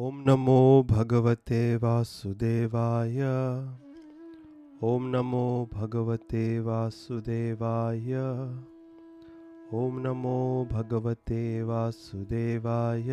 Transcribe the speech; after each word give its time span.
ॐ 0.00 0.22
नमो 0.26 0.60
भगवते 0.90 1.58
वासुदेवाय 1.82 3.20
ॐ 4.88 5.04
नमो 5.10 5.42
भगवते 5.74 6.42
वासुदेवाय 6.68 8.14
ॐ 9.80 10.00
नमो 10.06 10.38
भगवते 10.72 11.42
वासुदेवाय 11.68 13.12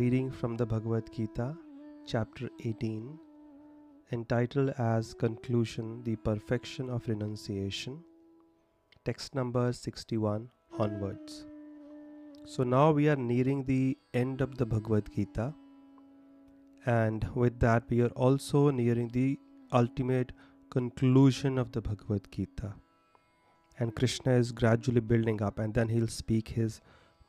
Reading 0.00 0.30
from 0.30 0.56
the 0.56 0.64
Bhagavad 0.64 1.12
Gita, 1.12 1.56
chapter 2.06 2.48
18, 2.64 3.18
entitled 4.12 4.70
as 4.78 5.12
Conclusion 5.14 6.02
The 6.04 6.14
Perfection 6.16 6.88
of 6.88 7.08
Renunciation, 7.08 7.98
text 9.04 9.34
number 9.34 9.72
61 9.72 10.48
onwards. 10.78 11.46
So 12.46 12.62
now 12.64 12.92
we 12.92 13.08
are 13.08 13.16
nearing 13.16 13.64
the 13.64 13.98
end 14.14 14.40
of 14.40 14.56
the 14.58 14.66
Bhagavad 14.66 15.08
Gita, 15.14 15.54
and 16.86 17.26
with 17.34 17.58
that, 17.60 17.84
we 17.90 18.00
are 18.02 18.14
also 18.26 18.70
nearing 18.70 19.08
the 19.08 19.38
ultimate 19.72 20.32
conclusion 20.70 21.58
of 21.58 21.72
the 21.72 21.80
Bhagavad 21.80 22.28
Gita. 22.30 22.74
And 23.78 23.94
Krishna 23.94 24.32
is 24.32 24.52
gradually 24.52 25.00
building 25.00 25.42
up, 25.42 25.58
and 25.58 25.74
then 25.74 25.88
he'll 25.88 26.08
speak 26.08 26.48
his 26.48 26.80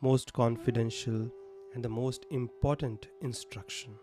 most 0.01 0.33
confidential 0.33 1.29
and 1.73 1.83
the 1.83 1.89
most 1.89 2.25
important 2.31 3.07
instruction. 3.21 3.95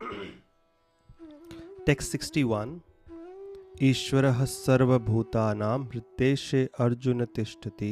Text 1.85 2.11
61 2.11 2.81
ईश्वरः 3.87 4.43
सर्वभूतानां 4.51 5.79
हृद्देशे 5.89 6.61
अर्जुन 6.85 7.25
तिष्ठति 7.35 7.91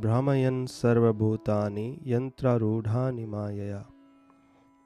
Brahmayan 0.00 0.68
Sarvabhutani 0.68 2.00
Yantra 2.06 2.60
Rudhani 2.60 3.26
Mayaya. 3.26 3.84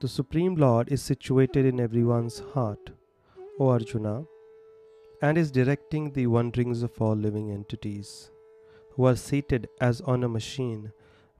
The 0.00 0.08
Supreme 0.08 0.54
Lord 0.54 0.90
is 0.90 1.02
situated 1.02 1.66
in 1.66 1.80
everyone's 1.80 2.38
heart, 2.54 2.92
O 3.60 3.68
Arjuna, 3.68 4.24
and 5.20 5.36
is 5.36 5.50
directing 5.50 6.12
the 6.12 6.26
wanderings 6.28 6.82
of 6.82 6.98
all 6.98 7.14
living 7.14 7.50
entities, 7.50 8.30
who 8.92 9.04
are 9.04 9.14
seated 9.14 9.68
as 9.82 10.00
on 10.00 10.24
a 10.24 10.28
machine 10.28 10.92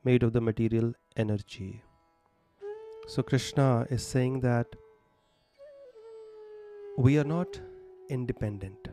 made 0.05 0.23
of 0.23 0.34
the 0.34 0.42
material 0.42 0.92
energy. 1.17 1.83
So, 3.07 3.23
Krishna 3.23 3.86
is 3.89 4.03
saying 4.03 4.41
that 4.41 4.67
we 6.98 7.19
are 7.19 7.25
not 7.25 7.59
independent. 8.11 8.92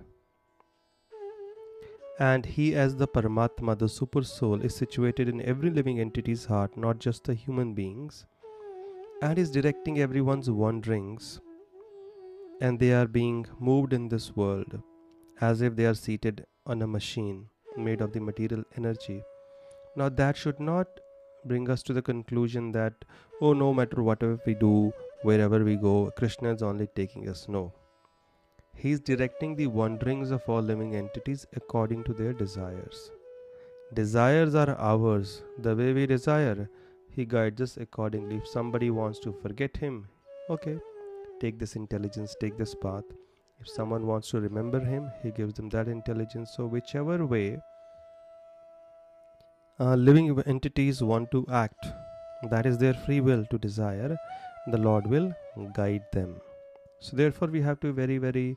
And 2.19 2.45
he, 2.45 2.75
as 2.75 2.97
the 2.97 3.07
Paramatma, 3.07 3.79
the 3.79 3.87
Super 3.87 4.23
Soul, 4.23 4.61
is 4.61 4.75
situated 4.75 5.29
in 5.29 5.41
every 5.41 5.69
living 5.69 5.99
entity's 6.01 6.45
heart, 6.45 6.75
not 6.75 6.99
just 6.99 7.23
the 7.23 7.33
human 7.33 7.73
beings, 7.73 8.25
and 9.21 9.39
is 9.39 9.51
directing 9.51 9.99
everyone's 9.99 10.49
wanderings, 10.49 11.39
and 12.59 12.77
they 12.77 12.91
are 12.91 13.07
being 13.07 13.45
moved 13.57 13.93
in 13.93 14.09
this 14.09 14.35
world 14.35 14.81
as 15.39 15.61
if 15.61 15.77
they 15.77 15.85
are 15.85 15.93
seated 15.93 16.45
on 16.65 16.81
a 16.81 16.87
machine 16.87 17.47
made 17.77 18.01
of 18.01 18.11
the 18.11 18.19
material 18.19 18.65
energy. 18.75 19.23
Now, 19.95 20.09
that 20.09 20.35
should 20.35 20.59
not 20.59 20.87
bring 21.45 21.69
us 21.69 21.81
to 21.83 21.93
the 21.93 22.01
conclusion 22.01 22.73
that, 22.73 22.93
oh, 23.41 23.53
no 23.53 23.73
matter 23.73 24.03
whatever 24.03 24.37
we 24.45 24.55
do, 24.55 24.91
wherever 25.23 25.63
we 25.63 25.77
go, 25.77 26.11
Krishna 26.17 26.53
is 26.53 26.61
only 26.61 26.87
taking 26.87 27.29
us. 27.29 27.47
No. 27.47 27.71
He 28.81 28.91
is 28.91 29.01
directing 29.01 29.55
the 29.55 29.67
wanderings 29.67 30.31
of 30.31 30.43
all 30.47 30.61
living 30.61 30.95
entities 30.95 31.45
according 31.53 32.05
to 32.05 32.13
their 32.13 32.31
desires. 32.31 33.11
Desires 33.93 34.55
are 34.55 34.77
ours. 34.79 35.43
The 35.57 35.75
way 35.75 35.91
we 35.91 36.05
desire, 36.05 36.69
He 37.09 37.25
guides 37.25 37.61
us 37.61 37.75
accordingly. 37.75 38.37
If 38.37 38.47
somebody 38.47 38.89
wants 38.89 39.19
to 39.19 39.33
forget 39.33 39.75
Him, 39.75 40.07
okay, 40.49 40.77
take 41.41 41.59
this 41.59 41.75
intelligence, 41.75 42.35
take 42.39 42.57
this 42.57 42.73
path. 42.73 43.03
If 43.59 43.67
someone 43.67 44.07
wants 44.07 44.29
to 44.29 44.39
remember 44.39 44.79
Him, 44.79 45.11
He 45.23 45.31
gives 45.31 45.55
them 45.55 45.67
that 45.69 45.89
intelligence. 45.89 46.53
So, 46.55 46.65
whichever 46.65 47.25
way 47.25 47.59
uh, 49.81 49.95
living 49.95 50.41
entities 50.45 51.03
want 51.03 51.31
to 51.31 51.45
act, 51.51 51.85
that 52.49 52.65
is 52.65 52.77
their 52.77 52.93
free 52.93 53.19
will 53.19 53.45
to 53.51 53.57
desire, 53.57 54.15
the 54.71 54.77
Lord 54.77 55.05
will 55.07 55.33
guide 55.73 56.05
them. 56.13 56.39
So, 57.01 57.17
therefore, 57.17 57.49
we 57.49 57.61
have 57.61 57.81
to 57.81 57.91
very, 57.91 58.17
very 58.17 58.55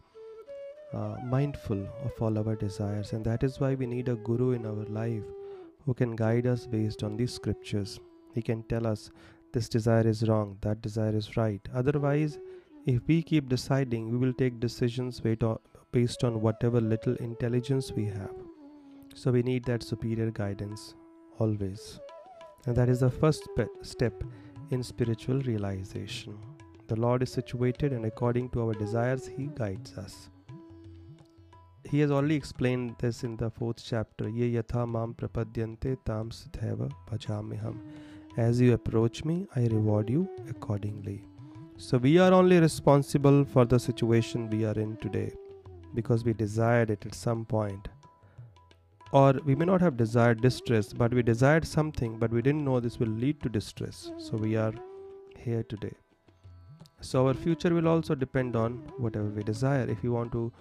uh, 0.92 1.16
mindful 1.24 1.80
of 2.04 2.12
all 2.20 2.38
our 2.38 2.56
desires, 2.56 3.12
and 3.12 3.24
that 3.24 3.42
is 3.42 3.60
why 3.60 3.74
we 3.74 3.86
need 3.86 4.08
a 4.08 4.16
guru 4.16 4.52
in 4.52 4.66
our 4.66 4.84
life 4.84 5.24
who 5.84 5.94
can 5.94 6.14
guide 6.14 6.46
us 6.46 6.66
based 6.66 7.02
on 7.02 7.16
these 7.16 7.32
scriptures. 7.32 7.98
He 8.34 8.42
can 8.42 8.62
tell 8.64 8.86
us 8.86 9.10
this 9.52 9.68
desire 9.68 10.06
is 10.06 10.28
wrong, 10.28 10.56
that 10.62 10.82
desire 10.82 11.14
is 11.14 11.36
right. 11.36 11.60
Otherwise, 11.74 12.38
if 12.86 13.06
we 13.06 13.22
keep 13.22 13.48
deciding, 13.48 14.10
we 14.10 14.16
will 14.16 14.32
take 14.32 14.60
decisions 14.60 15.20
based 15.92 16.24
on 16.24 16.40
whatever 16.40 16.80
little 16.80 17.14
intelligence 17.16 17.92
we 17.92 18.06
have. 18.06 18.34
So, 19.14 19.30
we 19.30 19.42
need 19.42 19.64
that 19.64 19.82
superior 19.82 20.30
guidance 20.30 20.94
always. 21.38 22.00
And 22.66 22.74
that 22.76 22.88
is 22.88 23.00
the 23.00 23.10
first 23.10 23.48
step 23.82 24.24
in 24.70 24.82
spiritual 24.82 25.40
realization. 25.40 26.38
The 26.88 26.96
Lord 26.96 27.22
is 27.22 27.30
situated, 27.30 27.92
and 27.92 28.04
according 28.06 28.50
to 28.50 28.62
our 28.62 28.74
desires, 28.74 29.26
He 29.26 29.48
guides 29.54 29.96
us. 29.96 30.30
He 31.84 32.00
has 32.00 32.10
already 32.10 32.36
explained 32.36 32.94
this 32.98 33.24
in 33.24 33.36
the 33.36 33.50
fourth 33.50 33.82
chapter. 33.84 34.28
Ye 34.28 34.52
yatha 34.54 34.88
mam 34.88 35.14
prapadyante 35.14 35.96
tam 36.04 36.30
bhajamiham. 36.30 37.76
As 38.36 38.60
you 38.60 38.72
approach 38.72 39.24
me, 39.24 39.46
I 39.54 39.66
reward 39.66 40.08
you 40.08 40.28
accordingly. 40.48 41.24
So 41.76 41.98
we 41.98 42.18
are 42.18 42.32
only 42.32 42.60
responsible 42.60 43.44
for 43.44 43.64
the 43.64 43.78
situation 43.78 44.48
we 44.48 44.64
are 44.64 44.78
in 44.78 44.96
today 44.98 45.32
because 45.94 46.24
we 46.24 46.32
desired 46.32 46.90
it 46.90 47.04
at 47.04 47.14
some 47.14 47.44
point. 47.44 47.88
Or 49.12 49.34
we 49.44 49.54
may 49.54 49.66
not 49.66 49.82
have 49.82 49.98
desired 49.98 50.40
distress, 50.40 50.92
but 50.94 51.12
we 51.12 51.22
desired 51.22 51.66
something, 51.66 52.18
but 52.18 52.30
we 52.30 52.40
didn't 52.40 52.64
know 52.64 52.80
this 52.80 52.98
will 52.98 53.08
lead 53.08 53.42
to 53.42 53.50
distress. 53.50 54.10
So 54.16 54.38
we 54.38 54.56
are 54.56 54.72
here 55.36 55.62
today. 55.64 55.92
So 57.00 57.26
our 57.26 57.34
future 57.34 57.74
will 57.74 57.88
also 57.88 58.14
depend 58.14 58.56
on 58.56 58.74
whatever 58.96 59.26
we 59.26 59.42
desire. 59.42 59.86
If 59.90 60.02
you 60.02 60.12
want 60.12 60.32
to 60.32 60.52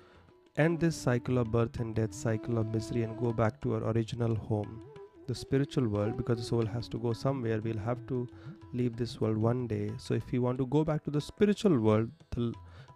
end 0.58 0.80
this 0.80 0.96
cycle 0.96 1.38
of 1.38 1.52
birth 1.52 1.80
and 1.80 1.96
death, 1.96 2.14
cycle 2.14 2.58
of 2.58 2.68
misery, 2.68 3.04
and 3.04 3.18
go 3.18 3.32
back 3.32 3.62
to 3.62 3.76
our 3.76 3.92
original 3.92 4.36
home, 4.36 4.82
the 5.28 5.36
spiritual 5.36 5.88
world, 5.88 6.18
because 6.18 6.38
the 6.38 6.44
soul 6.44 6.66
has 6.66 6.88
to 6.90 6.98
go 6.98 7.14
somewhere, 7.14 7.62
we'll 7.62 7.78
have 7.78 8.06
to 8.08 8.28
leave 8.74 8.98
this 8.98 9.22
world 9.22 9.38
one 9.38 9.68
day. 9.68 9.92
So, 9.98 10.14
if 10.14 10.32
we 10.32 10.40
want 10.40 10.58
to 10.58 10.66
go 10.66 10.84
back 10.84 11.04
to 11.06 11.12
the 11.12 11.22
spiritual 11.22 11.80
world, 11.80 12.10
the, 12.32 12.54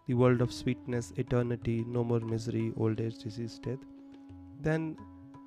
the 0.07 0.13
world 0.13 0.41
of 0.41 0.51
sweetness, 0.51 1.13
eternity, 1.17 1.85
no 1.87 2.03
more 2.03 2.19
misery, 2.19 2.73
old 2.77 2.99
age, 2.99 3.19
disease, 3.19 3.59
death, 3.63 3.79
then 4.61 4.97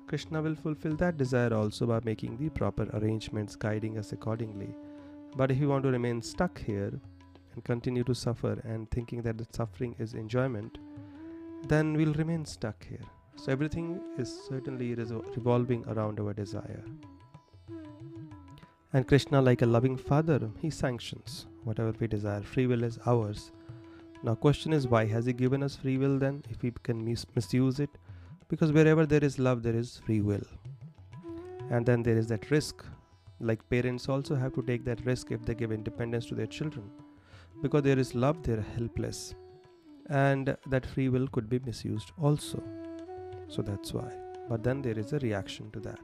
Krishna 0.07 0.41
will 0.41 0.55
fulfill 0.55 0.95
that 0.95 1.17
desire 1.17 1.53
also 1.53 1.85
by 1.85 1.99
making 2.03 2.37
the 2.37 2.49
proper 2.49 2.89
arrangements, 2.93 3.55
guiding 3.55 3.99
us 3.99 4.11
accordingly. 4.11 4.75
But 5.35 5.51
if 5.51 5.59
we 5.59 5.67
want 5.67 5.83
to 5.83 5.91
remain 5.91 6.23
stuck 6.23 6.59
here 6.59 6.99
and 7.53 7.63
continue 7.63 8.03
to 8.05 8.15
suffer 8.15 8.59
and 8.63 8.89
thinking 8.89 9.21
that 9.21 9.37
the 9.37 9.45
suffering 9.51 9.95
is 9.99 10.15
enjoyment, 10.15 10.79
then 11.67 11.93
we'll 11.95 12.13
remain 12.13 12.45
stuck 12.45 12.85
here. 12.87 13.05
So 13.35 13.51
everything 13.51 14.01
is 14.17 14.41
certainly 14.49 14.95
revolving 14.95 15.85
around 15.87 16.19
our 16.19 16.33
desire. 16.33 16.83
And 18.91 19.07
Krishna, 19.07 19.41
like 19.41 19.61
a 19.61 19.67
loving 19.67 19.97
father, 19.97 20.49
he 20.59 20.69
sanctions 20.69 21.45
whatever 21.63 21.93
we 21.99 22.07
desire. 22.07 22.41
Free 22.41 22.65
will 22.65 22.83
is 22.83 22.97
ours. 23.05 23.51
Now, 24.23 24.35
question 24.35 24.73
is 24.73 24.87
why 24.87 25.05
has 25.05 25.25
he 25.25 25.33
given 25.33 25.63
us 25.63 25.75
free 25.75 25.97
will 25.97 26.17
then? 26.17 26.43
If 26.49 26.61
we 26.63 26.71
can 26.83 27.05
mis- 27.05 27.25
misuse 27.35 27.79
it, 27.79 27.89
because 28.49 28.71
wherever 28.71 29.05
there 29.05 29.23
is 29.23 29.37
love, 29.37 29.61
there 29.63 29.75
is 29.75 30.01
free 30.05 30.21
will, 30.21 30.43
and 31.69 31.85
then 31.85 32.01
there 32.03 32.17
is 32.17 32.27
that 32.27 32.49
risk. 32.49 32.83
Like 33.39 33.69
parents 33.69 34.09
also 34.09 34.35
have 34.35 34.53
to 34.55 34.63
take 34.63 34.83
that 34.85 35.05
risk 35.05 35.31
if 35.31 35.45
they 35.45 35.53
give 35.53 35.71
independence 35.71 36.25
to 36.25 36.35
their 36.35 36.47
children, 36.47 36.89
because 37.61 37.83
there 37.83 37.99
is 37.99 38.15
love, 38.15 38.41
they 38.43 38.53
are 38.53 38.65
helpless, 38.75 39.35
and 40.09 40.55
that 40.67 40.85
free 40.85 41.09
will 41.09 41.27
could 41.27 41.49
be 41.49 41.59
misused 41.59 42.11
also. 42.21 42.63
So 43.47 43.61
that's 43.61 43.93
why. 43.93 44.11
But 44.47 44.63
then 44.63 44.81
there 44.81 44.97
is 44.97 45.13
a 45.13 45.19
reaction 45.19 45.69
to 45.71 45.79
that. 45.81 45.99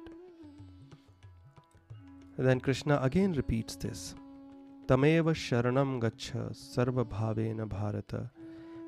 then 2.37 2.59
Krishna 2.59 2.99
again 3.01 3.33
repeats 3.33 3.75
this. 3.75 4.15
Tameva 4.87 5.33
sharanam 5.33 5.99
gacha 5.99 6.43
sarva 6.53 7.05
bhavena 7.05 7.67
bharata 7.67 8.29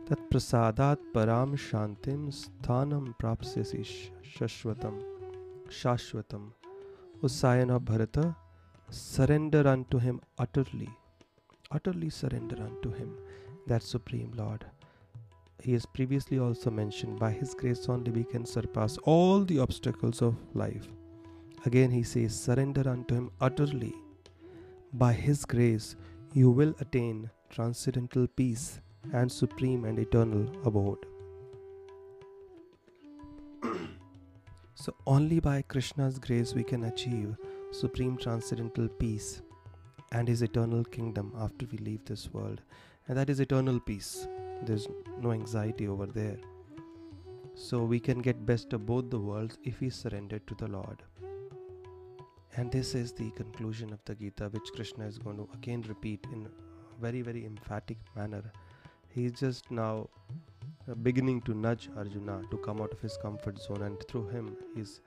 tat 0.07 0.19
prasadat 0.31 0.97
param 1.13 1.55
shantim 1.67 2.21
sthanam 2.39 3.15
prapsyasi 3.21 3.81
shashvatam 4.35 5.01
shashvatam 5.79 6.51
Usayana 7.23 7.83
Bharata 7.83 8.35
surrender 8.91 9.67
unto 9.67 9.97
him 9.97 10.21
utterly 10.37 10.89
utterly 11.71 12.11
surrender 12.11 12.57
unto 12.61 12.91
him 12.91 13.17
that 13.65 13.81
supreme 13.81 14.31
lord 14.35 14.65
he 15.63 15.73
has 15.73 15.85
previously 15.85 16.39
also 16.39 16.69
mentioned 16.69 17.19
by 17.19 17.31
his 17.31 17.53
grace 17.53 17.87
only 17.89 18.11
we 18.11 18.23
can 18.23 18.45
surpass 18.45 18.97
all 18.99 19.43
the 19.43 19.59
obstacles 19.59 20.21
of 20.21 20.35
life 20.53 20.87
again 21.65 21.91
he 21.91 22.03
says 22.03 22.39
surrender 22.39 22.87
unto 22.89 23.15
him 23.15 23.31
utterly 23.41 23.93
By 24.93 25.11
His 25.13 25.45
grace, 25.45 25.95
you 26.33 26.49
will 26.49 26.73
attain 26.79 27.29
transcendental 27.49 28.25
peace 28.25 28.79
and 29.13 29.31
supreme 29.31 29.83
and 29.85 29.99
eternal 29.99 30.49
abode. 30.65 31.05
so, 34.75 34.95
only 35.05 35.39
by 35.39 35.61
Krishna's 35.63 36.19
grace 36.19 36.53
we 36.53 36.63
can 36.63 36.85
achieve 36.85 37.35
supreme 37.71 38.17
transcendental 38.17 38.87
peace 38.87 39.41
and 40.13 40.27
His 40.27 40.41
eternal 40.41 40.85
kingdom 40.85 41.33
after 41.37 41.65
we 41.71 41.77
leave 41.79 42.05
this 42.05 42.31
world. 42.33 42.61
And 43.07 43.17
that 43.17 43.29
is 43.29 43.39
eternal 43.41 43.79
peace. 43.79 44.27
There's 44.63 44.87
no 45.21 45.31
anxiety 45.31 45.87
over 45.87 46.05
there. 46.05 46.37
So 47.55 47.83
we 47.83 47.99
can 47.99 48.19
get 48.19 48.45
best 48.45 48.73
of 48.73 48.85
both 48.85 49.09
the 49.09 49.19
worlds 49.19 49.57
if 49.63 49.79
we 49.81 49.89
surrender 49.89 50.39
to 50.39 50.55
the 50.55 50.67
Lord. 50.67 51.03
And 52.55 52.71
this 52.71 52.95
is 52.95 53.11
the 53.11 53.29
conclusion 53.31 53.93
of 53.93 53.99
the 54.05 54.15
Gita, 54.15 54.49
which 54.49 54.71
Krishna 54.75 55.05
is 55.05 55.17
going 55.17 55.37
to 55.37 55.47
again 55.53 55.83
repeat 55.87 56.25
in 56.31 56.45
a 56.45 57.01
very, 57.01 57.21
very 57.21 57.45
emphatic 57.45 57.97
manner. 58.15 58.43
He's 59.09 59.31
just 59.33 59.69
now 59.69 60.09
uh, 60.89 60.95
beginning 60.95 61.41
to 61.41 61.53
nudge 61.53 61.89
Arjuna 61.95 62.41
to 62.49 62.57
come 62.57 62.81
out 62.81 62.91
of 62.91 62.99
his 62.99 63.17
comfort 63.17 63.59
zone, 63.59 63.83
and 63.83 63.97
through 64.07 64.27
him, 64.29 64.55
he's 64.75 65.01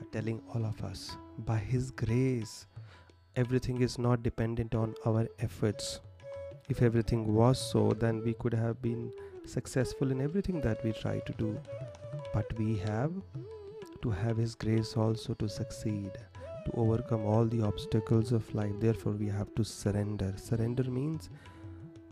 uh, 0.00 0.04
telling 0.12 0.40
all 0.54 0.64
of 0.64 0.82
us 0.84 1.16
by 1.38 1.58
his 1.58 1.90
grace, 1.90 2.66
everything 3.36 3.82
is 3.82 3.98
not 3.98 4.22
dependent 4.22 4.74
on 4.74 4.94
our 5.04 5.28
efforts. 5.40 6.00
If 6.68 6.80
everything 6.80 7.34
was 7.34 7.58
so, 7.58 7.90
then 7.90 8.22
we 8.24 8.32
could 8.34 8.54
have 8.54 8.80
been 8.80 9.12
successful 9.44 10.10
in 10.10 10.20
everything 10.20 10.60
that 10.62 10.82
we 10.82 10.92
try 10.92 11.18
to 11.20 11.32
do. 11.32 11.60
But 12.32 12.46
we 12.58 12.76
have 12.78 13.12
to 14.02 14.10
have 14.10 14.38
His 14.38 14.54
grace 14.54 14.96
also 14.96 15.34
to 15.34 15.48
succeed, 15.48 16.12
to 16.66 16.72
overcome 16.74 17.26
all 17.26 17.44
the 17.44 17.60
obstacles 17.62 18.32
of 18.32 18.54
life. 18.54 18.72
Therefore, 18.80 19.12
we 19.12 19.28
have 19.28 19.54
to 19.56 19.64
surrender. 19.64 20.32
Surrender 20.36 20.84
means 20.84 21.28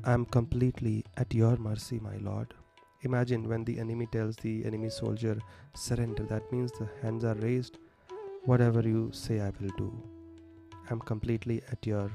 I 0.04 0.12
am 0.12 0.26
completely 0.26 1.04
at 1.16 1.32
your 1.32 1.56
mercy, 1.56 1.98
my 2.00 2.16
Lord. 2.16 2.52
Imagine 3.02 3.48
when 3.48 3.64
the 3.64 3.78
enemy 3.80 4.06
tells 4.06 4.36
the 4.36 4.64
enemy 4.64 4.90
soldier, 4.90 5.38
surrender, 5.74 6.24
that 6.24 6.52
means 6.52 6.70
the 6.72 6.88
hands 7.00 7.24
are 7.24 7.34
raised. 7.34 7.78
Whatever 8.44 8.80
you 8.82 9.10
say, 9.12 9.40
I 9.40 9.50
will 9.60 9.70
do. 9.78 9.90
I'm 10.90 11.00
completely 11.00 11.62
at 11.70 11.86
your 11.86 12.10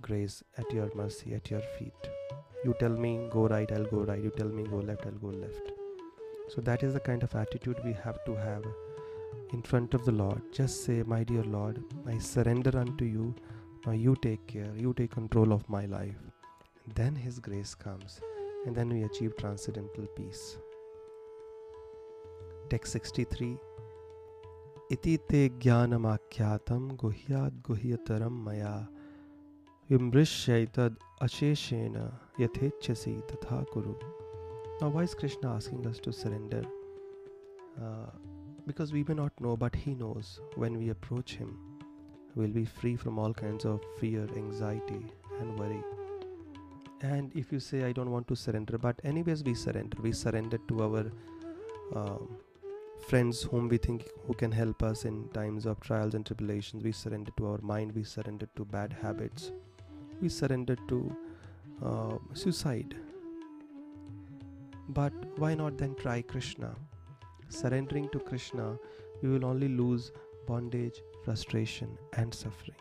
grace 0.00 0.42
at 0.58 0.70
your 0.72 0.90
mercy, 0.94 1.34
at 1.34 1.50
your 1.50 1.60
feet. 1.78 2.08
You 2.64 2.74
tell 2.78 2.90
me, 2.90 3.28
go 3.30 3.46
right, 3.48 3.70
I'll 3.72 3.84
go 3.84 3.98
right. 3.98 4.22
You 4.22 4.30
tell 4.30 4.48
me, 4.48 4.64
go 4.64 4.76
left, 4.76 5.06
I'll 5.06 5.12
go 5.12 5.28
left. 5.28 5.72
So 6.48 6.60
that 6.62 6.82
is 6.82 6.94
the 6.94 7.00
kind 7.00 7.22
of 7.22 7.34
attitude 7.34 7.78
we 7.84 7.92
have 8.04 8.22
to 8.24 8.34
have 8.34 8.64
in 9.52 9.62
front 9.62 9.94
of 9.94 10.04
the 10.04 10.12
Lord. 10.12 10.42
Just 10.52 10.84
say, 10.84 11.02
My 11.02 11.22
dear 11.24 11.44
Lord, 11.44 11.82
I 12.06 12.18
surrender 12.18 12.76
unto 12.78 13.04
you. 13.04 13.34
Now 13.86 13.92
you 13.92 14.16
take 14.20 14.46
care, 14.46 14.72
you 14.76 14.92
take 14.94 15.12
control 15.12 15.52
of 15.52 15.68
my 15.68 15.86
life. 15.86 16.20
Then 16.94 17.14
His 17.14 17.38
grace 17.38 17.74
comes, 17.74 18.20
and 18.66 18.74
then 18.74 18.88
we 18.90 19.04
achieve 19.04 19.36
transcendental 19.36 20.06
peace. 20.16 20.58
Text 22.68 22.92
63 22.92 23.58
Iti 24.90 25.18
te 25.18 25.48
jnanam 25.48 26.06
akhyatam 26.12 26.96
guhyat 26.96 28.30
maya 28.30 28.88
Vimrishyaitad 29.90 30.94
Asheshena 31.20 32.12
Yathechasi 32.38 33.20
Tatha 33.26 33.66
Kuru. 33.72 33.96
Now, 34.80 34.88
why 34.90 35.02
is 35.02 35.16
Krishna 35.16 35.52
asking 35.52 35.84
us 35.84 35.98
to 35.98 36.12
surrender? 36.12 36.62
Uh, 37.76 38.10
because 38.68 38.92
we 38.92 39.02
may 39.02 39.14
not 39.14 39.32
know, 39.40 39.56
but 39.56 39.74
He 39.74 39.96
knows 39.96 40.38
when 40.54 40.78
we 40.78 40.90
approach 40.90 41.34
Him, 41.34 41.58
we'll 42.36 42.52
be 42.52 42.64
free 42.64 42.94
from 42.94 43.18
all 43.18 43.34
kinds 43.34 43.64
of 43.64 43.80
fear, 43.98 44.28
anxiety, 44.36 45.04
and 45.40 45.58
worry. 45.58 45.82
And 47.00 47.34
if 47.34 47.50
you 47.50 47.58
say, 47.58 47.82
I 47.82 47.90
don't 47.90 48.12
want 48.12 48.28
to 48.28 48.36
surrender, 48.36 48.78
but 48.78 49.00
anyways, 49.02 49.42
we 49.42 49.54
surrender. 49.54 49.96
We 50.00 50.12
surrender 50.12 50.58
to 50.68 50.82
our 50.84 51.12
um, 51.96 52.36
friends 53.08 53.42
whom 53.42 53.68
we 53.68 53.78
think 53.78 54.06
who 54.28 54.34
can 54.34 54.52
help 54.52 54.84
us 54.84 55.04
in 55.04 55.28
times 55.30 55.66
of 55.66 55.80
trials 55.80 56.14
and 56.14 56.24
tribulations. 56.24 56.84
We 56.84 56.92
surrender 56.92 57.32
to 57.38 57.46
our 57.48 57.58
mind, 57.60 57.92
we 57.92 58.04
surrender 58.04 58.46
to 58.54 58.64
bad 58.64 58.92
habits 59.02 59.50
we 60.20 60.28
surrender 60.28 60.76
to 60.88 60.98
uh, 61.84 62.16
suicide 62.34 62.94
but 64.88 65.12
why 65.38 65.54
not 65.54 65.78
then 65.78 65.94
try 65.94 66.20
krishna 66.20 66.74
surrendering 67.48 68.08
to 68.10 68.18
krishna 68.18 68.76
we 69.22 69.28
will 69.28 69.44
only 69.44 69.68
lose 69.68 70.12
bondage 70.46 71.02
frustration 71.24 71.96
and 72.14 72.34
suffering 72.34 72.80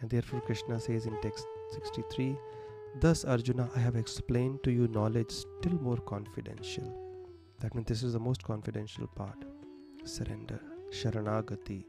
and 0.00 0.10
therefore 0.10 0.40
krishna 0.40 0.78
says 0.78 1.06
in 1.06 1.20
text 1.20 1.46
63 1.72 2.36
thus 3.00 3.24
arjuna 3.24 3.68
i 3.76 3.78
have 3.78 3.96
explained 3.96 4.62
to 4.62 4.70
you 4.70 4.88
knowledge 4.88 5.30
still 5.30 5.78
more 5.88 5.96
confidential 5.98 6.92
that 7.62 7.76
means 7.76 7.86
this 7.86 8.02
is 8.02 8.12
the 8.12 8.18
most 8.18 8.42
confidential 8.42 9.06
part. 9.06 9.44
Surrender. 10.04 10.60
Sharanagati. 10.90 11.84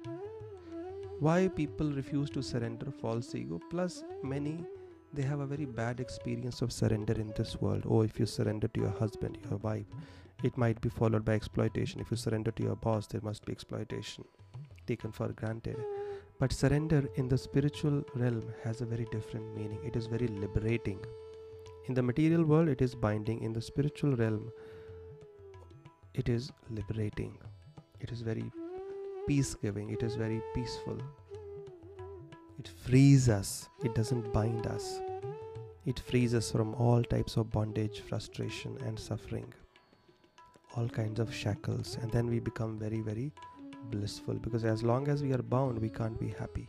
Why 1.24 1.48
people 1.48 1.90
refuse 1.90 2.30
to 2.32 2.44
surrender 2.44 2.92
false 2.92 3.34
ego? 3.34 3.62
Plus, 3.70 4.04
many 4.24 4.66
they 5.14 5.22
have 5.22 5.40
a 5.40 5.46
very 5.46 5.64
bad 5.64 6.02
experience 6.02 6.62
of 6.62 6.74
surrender 6.74 7.14
in 7.14 7.32
this 7.38 7.62
world. 7.62 7.84
Oh, 7.88 8.02
if 8.02 8.20
you 8.20 8.26
surrender 8.26 8.68
to 8.68 8.82
your 8.82 8.90
husband, 8.90 9.38
your 9.50 9.60
wife, 9.60 9.86
it 10.44 10.58
might 10.58 10.82
be 10.82 10.90
followed 10.90 11.24
by 11.24 11.36
exploitation. 11.36 12.02
If 12.02 12.12
you 12.12 12.18
surrender 12.18 12.52
to 12.52 12.64
your 12.64 12.76
boss, 12.76 13.08
there 13.08 13.22
must 13.24 13.46
be 13.46 13.54
exploitation 13.54 14.26
taken 14.86 15.14
for 15.14 15.30
granted. 15.30 15.78
But 16.42 16.52
surrender 16.52 17.08
in 17.16 17.30
the 17.30 17.38
spiritual 17.38 18.04
realm 18.16 18.44
has 18.66 18.82
a 18.82 18.86
very 18.86 19.08
different 19.14 19.56
meaning. 19.56 19.80
It 19.86 19.96
is 19.96 20.08
very 20.08 20.28
liberating. 20.28 21.00
In 21.88 21.94
the 21.94 22.04
material 22.04 22.44
world, 22.44 22.68
it 22.68 22.82
is 22.82 22.96
binding. 22.96 23.42
In 23.44 23.54
the 23.54 23.62
spiritual 23.62 24.18
realm, 24.18 24.52
it 26.14 26.28
is 26.28 26.52
liberating 26.70 27.38
it 28.04 28.12
is 28.12 28.22
very 28.22 28.52
peace 29.28 29.56
giving 29.56 29.90
it 29.90 30.04
is 30.04 30.16
very 30.16 30.42
peaceful. 30.54 30.98
It 32.60 32.70
frees 32.86 33.30
us. 33.30 33.70
It 33.84 33.96
doesn't 33.96 34.32
bind 34.34 34.68
us. 34.68 35.00
It 35.86 36.00
frees 36.00 36.34
us 36.34 36.52
from 36.52 36.74
all 36.76 37.04
types 37.04 37.38
of 37.38 37.52
bondage 37.52 38.02
frustration 38.02 38.78
and 38.86 39.00
suffering. 39.00 39.54
All 40.76 40.88
kinds 40.88 41.20
of 41.20 41.34
shackles. 41.34 41.98
And 42.02 42.12
then 42.12 42.28
we 42.28 42.40
become 42.40 42.78
very 42.78 43.02
very 43.02 43.32
blissful. 43.92 44.36
Because 44.36 44.66
as 44.66 44.84
long 44.84 45.08
as 45.08 45.22
we 45.22 45.34
are 45.34 45.42
bound 45.42 45.80
we 45.80 45.90
can't 45.90 46.20
be 46.20 46.30
happy. 46.40 46.68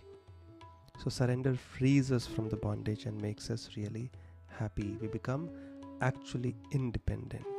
So 1.03 1.11
surrender 1.11 1.55
frees 1.55 2.13
us 2.13 2.27
from 2.27 2.49
the 2.49 2.57
bondage 2.57 3.07
and 3.07 3.21
makes 3.21 3.51
us 3.51 3.71
really 3.77 4.11
happy. 4.49 4.97
We 5.01 5.09
become 5.09 5.51
actually 6.01 6.55
independent 6.73 7.54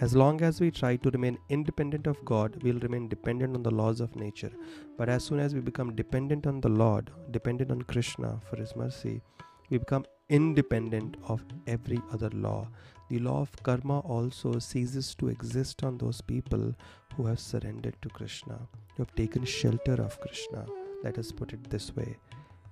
as 0.00 0.16
long 0.16 0.42
as 0.42 0.60
we 0.60 0.70
try 0.70 0.96
to 0.96 1.10
remain 1.10 1.38
independent 1.48 2.06
of 2.06 2.24
God, 2.24 2.60
we'll 2.62 2.80
remain 2.80 3.08
dependent 3.08 3.54
on 3.54 3.62
the 3.62 3.70
laws 3.70 4.00
of 4.00 4.16
nature. 4.16 4.50
But 4.98 5.08
as 5.08 5.24
soon 5.24 5.38
as 5.38 5.54
we 5.54 5.60
become 5.60 5.94
dependent 5.94 6.46
on 6.46 6.60
the 6.60 6.68
Lord, 6.68 7.10
dependent 7.30 7.70
on 7.70 7.82
Krishna 7.82 8.40
for 8.48 8.56
His 8.56 8.74
mercy, 8.74 9.22
we 9.70 9.78
become 9.78 10.04
independent 10.28 11.16
of 11.28 11.44
every 11.66 12.00
other 12.12 12.30
law. 12.30 12.68
The 13.10 13.18
law 13.18 13.42
of 13.42 13.62
karma 13.62 14.00
also 14.00 14.58
ceases 14.58 15.14
to 15.16 15.28
exist 15.28 15.84
on 15.84 15.98
those 15.98 16.20
people 16.20 16.74
who 17.14 17.26
have 17.26 17.38
surrendered 17.38 17.96
to 18.02 18.08
Krishna, 18.08 18.58
who 18.96 19.02
have 19.02 19.14
taken 19.14 19.44
shelter 19.44 19.94
of 19.94 20.18
Krishna. 20.20 20.66
Let 21.04 21.18
us 21.18 21.30
put 21.30 21.52
it 21.52 21.68
this 21.70 21.94
way 21.94 22.16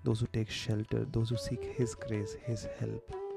those 0.02 0.20
who 0.20 0.26
take 0.32 0.50
shelter, 0.50 1.04
those 1.12 1.28
who 1.28 1.36
seek 1.36 1.62
His 1.62 1.94
grace, 1.94 2.36
His 2.46 2.66
help. 2.78 3.29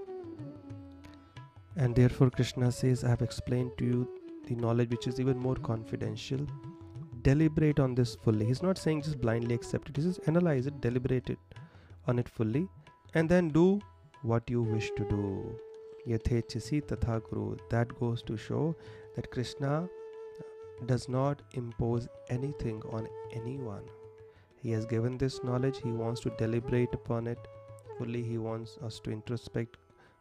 And 1.75 1.95
therefore, 1.95 2.29
Krishna 2.29 2.71
says, 2.71 3.03
I 3.03 3.09
have 3.09 3.21
explained 3.21 3.71
to 3.79 3.85
you 3.85 4.07
the 4.47 4.55
knowledge 4.55 4.91
which 4.91 5.07
is 5.07 5.19
even 5.19 5.37
more 5.37 5.55
confidential. 5.55 6.45
Deliberate 7.23 7.79
on 7.79 7.95
this 7.95 8.15
fully. 8.15 8.45
He's 8.45 8.61
not 8.61 8.77
saying 8.77 9.03
just 9.03 9.19
blindly 9.19 9.55
accept 9.55 9.89
it, 9.89 9.97
he 9.97 10.03
says 10.03 10.19
analyze 10.27 10.67
it, 10.67 10.81
deliberate 10.81 11.29
it 11.29 11.39
on 12.07 12.19
it 12.19 12.27
fully, 12.29 12.67
and 13.13 13.29
then 13.29 13.49
do 13.49 13.79
what 14.21 14.49
you 14.49 14.61
wish 14.61 14.91
to 14.97 15.05
do. 15.09 15.57
That 16.05 17.99
goes 17.99 18.21
to 18.23 18.37
show 18.37 18.75
that 19.15 19.31
Krishna 19.31 19.87
does 20.85 21.07
not 21.07 21.41
impose 21.53 22.07
anything 22.29 22.83
on 22.91 23.07
anyone. 23.31 23.83
He 24.61 24.71
has 24.71 24.85
given 24.85 25.17
this 25.17 25.43
knowledge, 25.43 25.79
he 25.81 25.91
wants 25.91 26.21
to 26.21 26.29
deliberate 26.37 26.93
upon 26.93 27.27
it 27.27 27.39
fully, 27.97 28.21
he 28.21 28.37
wants 28.37 28.77
us 28.83 28.99
to 29.01 29.11
introspect, 29.11 29.75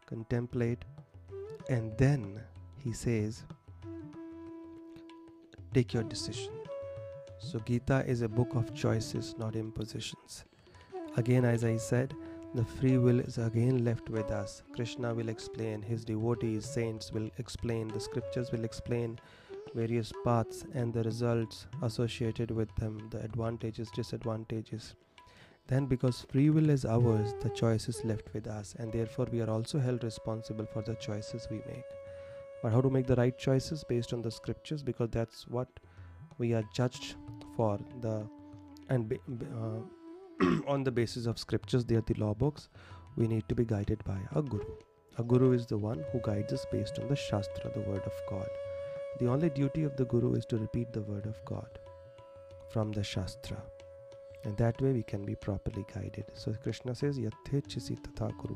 contemplate, 0.05 0.85
and 1.69 1.97
then 1.97 2.41
he 2.77 2.93
says, 2.93 3.43
Take 5.73 5.93
your 5.93 6.03
decision. 6.03 6.53
So, 7.39 7.59
Gita 7.59 8.05
is 8.05 8.21
a 8.21 8.29
book 8.29 8.53
of 8.53 8.73
choices, 8.75 9.35
not 9.37 9.55
impositions. 9.55 10.45
Again, 11.17 11.45
as 11.45 11.63
I 11.63 11.77
said, 11.77 12.13
the 12.53 12.63
free 12.63 12.99
will 12.99 13.19
is 13.19 13.39
again 13.39 13.83
left 13.83 14.09
with 14.09 14.29
us. 14.29 14.61
Krishna 14.73 15.13
will 15.13 15.29
explain, 15.29 15.81
his 15.81 16.05
devotees, 16.05 16.65
saints 16.65 17.11
will 17.11 17.29
explain, 17.39 17.87
the 17.87 17.99
scriptures 17.99 18.51
will 18.51 18.63
explain 18.63 19.19
various 19.73 20.13
paths 20.23 20.63
and 20.75 20.93
the 20.93 21.01
results 21.03 21.65
associated 21.81 22.51
with 22.51 22.73
them, 22.75 23.09
the 23.09 23.19
advantages, 23.23 23.89
disadvantages. 23.95 24.93
Then 25.67 25.85
because 25.85 26.25
free 26.29 26.49
will 26.49 26.69
is 26.69 26.85
ours, 26.85 27.33
the 27.41 27.49
choice 27.49 27.87
is 27.87 28.03
left 28.03 28.33
with 28.33 28.47
us, 28.47 28.75
and 28.77 28.91
therefore 28.91 29.27
we 29.31 29.41
are 29.41 29.49
also 29.49 29.79
held 29.79 30.03
responsible 30.03 30.65
for 30.65 30.81
the 30.81 30.95
choices 30.95 31.47
we 31.49 31.57
make. 31.57 31.85
But 32.61 32.71
how 32.71 32.81
to 32.81 32.89
make 32.89 33.07
the 33.07 33.15
right 33.15 33.37
choices 33.37 33.83
based 33.83 34.13
on 34.13 34.21
the 34.21 34.31
scriptures? 34.31 34.83
Because 34.83 35.09
that's 35.11 35.47
what 35.47 35.67
we 36.37 36.53
are 36.53 36.63
judged 36.73 37.15
for 37.55 37.79
the 38.01 38.27
and 38.89 39.17
uh, 39.61 40.65
on 40.67 40.83
the 40.83 40.91
basis 40.91 41.25
of 41.25 41.39
scriptures, 41.39 41.85
they 41.85 41.95
are 41.95 42.01
the 42.01 42.13
law 42.15 42.33
books. 42.33 42.69
We 43.15 43.27
need 43.27 43.47
to 43.49 43.55
be 43.55 43.65
guided 43.65 44.03
by 44.03 44.19
a 44.35 44.41
guru. 44.41 44.75
A 45.17 45.23
guru 45.23 45.51
is 45.51 45.67
the 45.67 45.77
one 45.77 46.03
who 46.11 46.19
guides 46.23 46.53
us 46.53 46.65
based 46.71 46.99
on 46.99 47.07
the 47.07 47.15
Shastra, 47.15 47.71
the 47.73 47.81
word 47.81 48.01
of 48.03 48.13
God. 48.29 48.49
The 49.19 49.27
only 49.27 49.49
duty 49.49 49.83
of 49.83 49.95
the 49.95 50.05
guru 50.05 50.33
is 50.33 50.45
to 50.47 50.57
repeat 50.57 50.91
the 50.91 51.03
word 51.03 51.27
of 51.27 51.43
God 51.45 51.79
from 52.71 52.91
the 52.91 53.03
Shastra. 53.03 53.57
And 54.43 54.57
that 54.57 54.81
way 54.81 54.91
we 54.91 55.03
can 55.03 55.25
be 55.25 55.35
properly 55.35 55.85
guided. 55.93 56.25
So 56.33 56.53
Krishna 56.61 56.95
says, 56.95 57.17
Yathechisi 57.17 57.97
tatha 58.01 58.37
guru. 58.37 58.55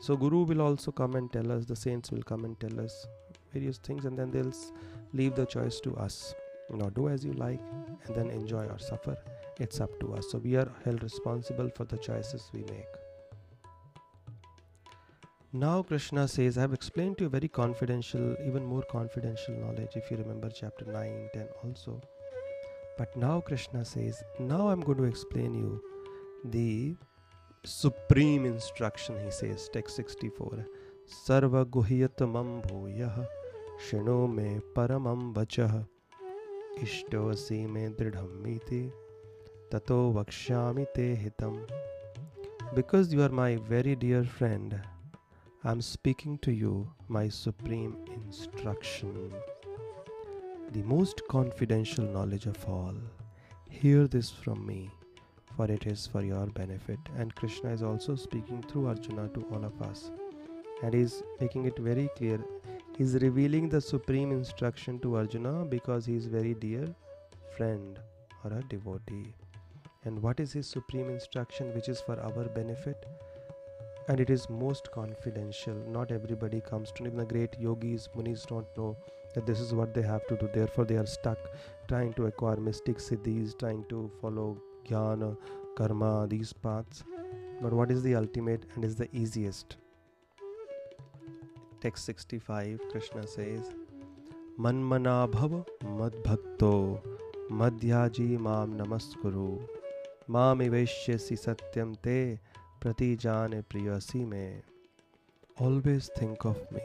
So 0.00 0.16
Guru 0.16 0.44
will 0.44 0.62
also 0.62 0.92
come 0.92 1.14
and 1.16 1.30
tell 1.30 1.52
us, 1.52 1.66
the 1.66 1.76
saints 1.76 2.10
will 2.10 2.22
come 2.22 2.44
and 2.44 2.58
tell 2.58 2.80
us 2.80 3.06
various 3.52 3.78
things, 3.78 4.04
and 4.06 4.18
then 4.18 4.30
they'll 4.30 4.54
leave 5.12 5.34
the 5.34 5.44
choice 5.44 5.80
to 5.80 5.94
us. 5.96 6.34
you 6.70 6.76
Now 6.76 6.88
do 6.88 7.08
as 7.08 7.24
you 7.24 7.32
like 7.32 7.60
and 8.06 8.16
then 8.16 8.30
enjoy 8.30 8.64
or 8.64 8.78
suffer. 8.78 9.16
It's 9.58 9.80
up 9.80 9.90
to 10.00 10.14
us. 10.14 10.30
So 10.30 10.38
we 10.38 10.56
are 10.56 10.70
held 10.84 11.02
responsible 11.02 11.68
for 11.74 11.84
the 11.84 11.98
choices 11.98 12.50
we 12.54 12.60
make. 12.60 12.86
Now 15.52 15.82
Krishna 15.82 16.28
says, 16.28 16.56
I 16.56 16.60
have 16.62 16.72
explained 16.72 17.18
to 17.18 17.24
you 17.24 17.28
very 17.28 17.48
confidential, 17.48 18.36
even 18.46 18.64
more 18.64 18.82
confidential 18.82 19.54
knowledge 19.56 19.96
if 19.96 20.10
you 20.10 20.16
remember 20.16 20.48
chapter 20.48 20.84
9, 20.84 21.28
10 21.34 21.48
also. 21.64 22.00
But 23.00 23.16
now 23.16 23.40
Krishna 23.40 23.82
says, 23.82 24.22
now 24.38 24.68
I'm 24.68 24.82
going 24.82 24.98
to 24.98 25.04
explain 25.04 25.54
you 25.54 25.82
the 26.44 26.94
supreme 27.64 28.44
instruction, 28.44 29.16
he 29.24 29.30
says, 29.30 29.70
text 29.72 29.96
64. 29.96 30.66
Sarva 31.08 31.64
guhyatamam 31.64 32.62
bhuyah 32.66 33.26
shino 33.82 34.30
me 34.30 34.60
paramam 34.74 35.32
vachah 35.32 35.86
ishtosi 36.78 37.66
me 37.70 37.88
dridhamiti 37.88 38.92
tato 39.70 40.12
vakshami 40.12 40.86
te 40.94 41.16
hitam. 41.16 41.58
Because 42.74 43.14
you 43.14 43.22
are 43.22 43.30
my 43.30 43.56
very 43.56 43.96
dear 43.96 44.24
friend, 44.24 44.78
I 45.64 45.70
am 45.70 45.80
speaking 45.80 46.36
to 46.42 46.52
you 46.52 46.92
my 47.08 47.30
supreme 47.30 47.96
instruction, 48.14 49.32
the 50.72 50.82
most 50.82 51.20
confidential 51.28 52.04
knowledge 52.04 52.46
of 52.46 52.64
all. 52.68 52.94
Hear 53.68 54.06
this 54.06 54.30
from 54.30 54.64
me, 54.64 54.90
for 55.56 55.70
it 55.70 55.86
is 55.86 56.06
for 56.06 56.22
your 56.22 56.46
benefit. 56.46 56.98
And 57.16 57.34
Krishna 57.34 57.70
is 57.70 57.82
also 57.82 58.14
speaking 58.14 58.62
through 58.62 58.86
Arjuna 58.86 59.28
to 59.34 59.44
all 59.52 59.64
of 59.64 59.82
us, 59.82 60.12
and 60.82 60.94
is 60.94 61.24
making 61.40 61.64
it 61.64 61.76
very 61.78 62.08
clear. 62.16 62.38
He 62.96 63.02
is 63.02 63.14
revealing 63.14 63.68
the 63.68 63.80
supreme 63.80 64.30
instruction 64.30 65.00
to 65.00 65.16
Arjuna 65.16 65.64
because 65.64 66.06
he 66.06 66.14
is 66.14 66.26
very 66.26 66.54
dear 66.54 66.94
friend 67.56 67.98
or 68.44 68.52
a 68.52 68.62
devotee. 68.62 69.34
And 70.04 70.22
what 70.22 70.38
is 70.38 70.52
his 70.52 70.68
supreme 70.68 71.10
instruction 71.10 71.74
which 71.74 71.88
is 71.88 72.00
for 72.00 72.18
our 72.20 72.44
benefit? 72.44 73.06
And 74.10 74.18
it 74.18 74.28
is 74.28 74.50
most 74.50 74.90
confidential. 74.90 75.76
Not 75.96 76.10
everybody 76.10 76.60
comes 76.60 76.90
to 76.92 77.06
even 77.06 77.18
the 77.18 77.24
great 77.24 77.56
yogis, 77.60 78.08
munis 78.16 78.44
don't 78.44 78.66
know 78.76 78.96
that 79.34 79.46
this 79.46 79.60
is 79.60 79.72
what 79.72 79.94
they 79.94 80.02
have 80.02 80.26
to 80.26 80.36
do. 80.36 80.48
Therefore, 80.52 80.84
they 80.84 80.96
are 80.96 81.06
stuck 81.06 81.38
trying 81.86 82.12
to 82.14 82.26
acquire 82.26 82.56
mystic 82.56 82.98
siddhis, 82.98 83.56
trying 83.56 83.84
to 83.88 84.10
follow 84.20 84.60
jnana, 84.88 85.36
karma, 85.76 86.26
these 86.28 86.52
paths. 86.52 87.04
But 87.62 87.72
what 87.72 87.92
is 87.92 88.02
the 88.02 88.16
ultimate 88.16 88.66
and 88.74 88.84
is 88.84 88.96
the 88.96 89.08
easiest? 89.12 89.76
Text 91.80 92.04
65, 92.04 92.80
Krishna 92.90 93.26
says, 93.28 93.70
Manmana 94.58 95.30
bhava 95.30 95.64
madbhakto 96.00 97.00
madhyaji 97.48 98.40
mam 98.40 98.76
namaskuru 98.76 99.60
mam 100.26 100.58
iveshyasi 100.66 101.38
satyam 101.44 101.94
te 102.02 102.18
Pratijane 102.80 103.62
Priyasi 103.62 104.26
me. 104.26 104.62
Always 105.58 106.08
think 106.16 106.46
of 106.46 106.56
me. 106.72 106.80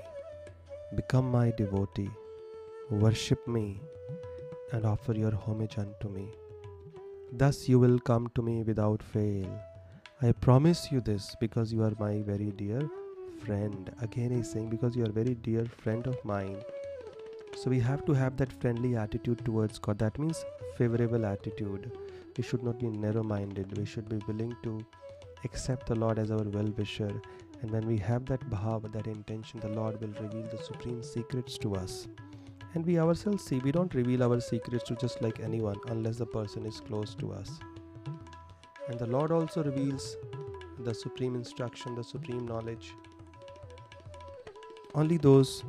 Become 0.94 1.32
my 1.32 1.52
devotee. 1.52 2.10
Worship 2.92 3.48
me 3.48 3.80
and 4.74 4.86
offer 4.86 5.14
your 5.14 5.34
homage 5.34 5.78
unto 5.78 6.10
me. 6.10 6.28
Thus 7.32 7.70
you 7.70 7.80
will 7.80 7.98
come 8.00 8.28
to 8.36 8.42
me 8.42 8.64
without 8.64 9.02
fail. 9.02 9.48
I 10.22 10.34
promise 10.34 10.92
you 10.92 11.00
this 11.00 11.34
because 11.40 11.72
you 11.72 11.82
are 11.82 11.94
my 11.98 12.22
very 12.24 12.52
dear 12.52 12.90
friend. 13.46 13.90
Again, 14.02 14.32
he's 14.32 14.52
saying, 14.52 14.70
because 14.70 14.98
you 14.98 15.06
are 15.06 15.12
very 15.12 15.36
dear 15.36 15.66
friend 15.66 16.06
of 16.08 16.18
mine. 16.26 16.58
So 17.56 17.70
we 17.70 17.80
have 17.80 18.06
to 18.06 18.14
have 18.14 18.36
that 18.36 18.52
friendly 18.52 18.98
attitude 18.98 19.46
towards 19.46 19.80
God. 19.80 20.00
That 20.00 20.20
means 20.20 20.44
favorable 20.78 21.26
attitude. 21.26 21.90
We 22.38 22.44
should 22.44 22.64
not 22.64 22.80
be 22.80 22.88
narrow 22.88 23.24
minded. 23.24 23.78
We 23.78 23.86
should 23.86 24.10
be 24.10 24.20
willing 24.28 24.58
to 24.64 24.86
accept 25.46 25.88
the 25.88 25.96
Lord 25.96 26.20
as 26.20 26.32
our 26.32 26.44
well 26.44 26.72
wisher. 26.78 27.22
And 27.62 27.72
when 27.72 27.88
we 27.88 27.98
have 28.00 28.26
that 28.26 28.42
bhav, 28.50 28.92
that 28.92 29.08
intention, 29.08 29.60
the 29.60 29.70
Lord 29.70 30.00
will 30.02 30.14
reveal 30.22 30.48
the 30.52 30.62
supreme 30.62 31.02
secrets 31.02 31.58
to 31.60 31.76
us. 31.76 32.08
And 32.74 32.86
we 32.86 33.00
ourselves 33.00 33.46
see, 33.46 33.60
we 33.60 33.72
don't 33.72 33.94
reveal 33.96 34.24
our 34.24 34.42
secrets 34.42 34.84
to 34.90 34.96
just 34.96 35.22
like 35.22 35.40
anyone 35.40 35.78
unless 35.88 36.18
the 36.18 36.26
person 36.26 36.66
is 36.66 36.82
close 36.82 37.16
to 37.16 37.32
us. 37.32 37.60
And 38.90 39.00
the 39.00 39.08
Lord 39.08 39.32
also 39.32 39.64
reveals 39.64 40.18
the 40.80 40.94
supreme 40.94 41.36
instruction, 41.36 41.96
the 41.96 42.04
supreme 42.04 42.46
knowledge. 42.46 42.94
Only 44.94 45.18
those 45.18 45.64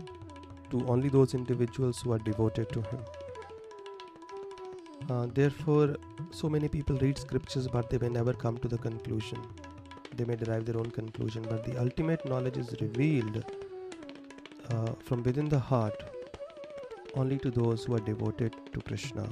to 0.71 0.85
only 0.89 1.09
those 1.09 1.35
individuals 1.35 2.03
who 2.03 2.13
are 2.13 2.19
devoted 2.19 2.69
to 2.71 2.83
Him. 2.83 3.05
Uh, 5.09 5.27
therefore, 5.33 5.97
so 6.31 6.49
many 6.49 6.69
people 6.69 6.99
read 6.99 7.17
scriptures 7.17 7.69
but 7.69 7.89
they 7.89 7.99
may 7.99 8.09
never 8.09 8.33
come 8.33 8.59
to 8.59 8.69
the 8.69 8.79
conclusion 8.79 9.39
they 10.17 10.25
may 10.25 10.37
derive 10.37 10.65
their 10.67 10.79
own 10.79 10.91
conclusion 10.91 11.47
but 11.51 11.65
the 11.65 11.77
ultimate 11.81 12.25
knowledge 12.27 12.57
is 12.57 12.75
revealed 12.81 13.45
uh, 14.71 14.93
from 15.05 15.23
within 15.23 15.49
the 15.49 15.59
heart 15.59 16.03
only 17.15 17.39
to 17.39 17.51
those 17.51 17.85
who 17.85 17.95
are 17.95 18.07
devoted 18.13 18.55
to 18.73 18.81
krishna 18.81 19.29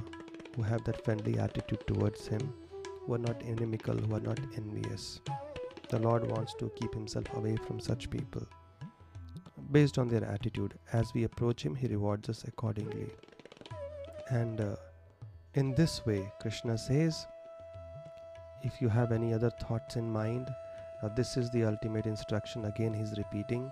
who 0.55 0.61
have 0.61 0.83
that 0.85 1.03
friendly 1.03 1.37
attitude 1.37 1.85
towards 1.87 2.27
him 2.27 2.53
who 3.05 3.13
are 3.13 3.19
not 3.29 3.41
inimical 3.41 3.95
who 3.95 4.15
are 4.15 4.21
not 4.21 4.39
envious. 4.57 5.21
The 5.89 5.99
lord 5.99 6.29
wants 6.29 6.53
to 6.59 6.71
keep 6.75 6.93
himself 6.93 7.25
away 7.33 7.55
from 7.67 7.79
such 7.79 8.09
people. 8.09 8.45
Based 9.71 9.97
on 9.97 10.07
their 10.07 10.23
attitude 10.23 10.73
as 10.93 11.13
we 11.13 11.23
approach 11.23 11.63
him 11.63 11.75
he 11.75 11.87
rewards 11.87 12.29
us 12.29 12.43
accordingly. 12.45 13.07
And 14.29 14.61
uh, 14.61 14.75
in 15.53 15.75
this 15.75 16.05
way, 16.05 16.31
Krishna 16.41 16.77
says, 16.77 17.27
if 18.63 18.81
you 18.81 18.89
have 18.89 19.11
any 19.11 19.33
other 19.33 19.51
thoughts 19.51 19.95
in 19.95 20.11
mind, 20.11 20.49
now 21.01 21.09
this 21.09 21.37
is 21.37 21.49
the 21.51 21.65
ultimate 21.65 22.05
instruction. 22.05 22.65
Again, 22.65 22.93
he's 22.93 23.17
repeating 23.17 23.71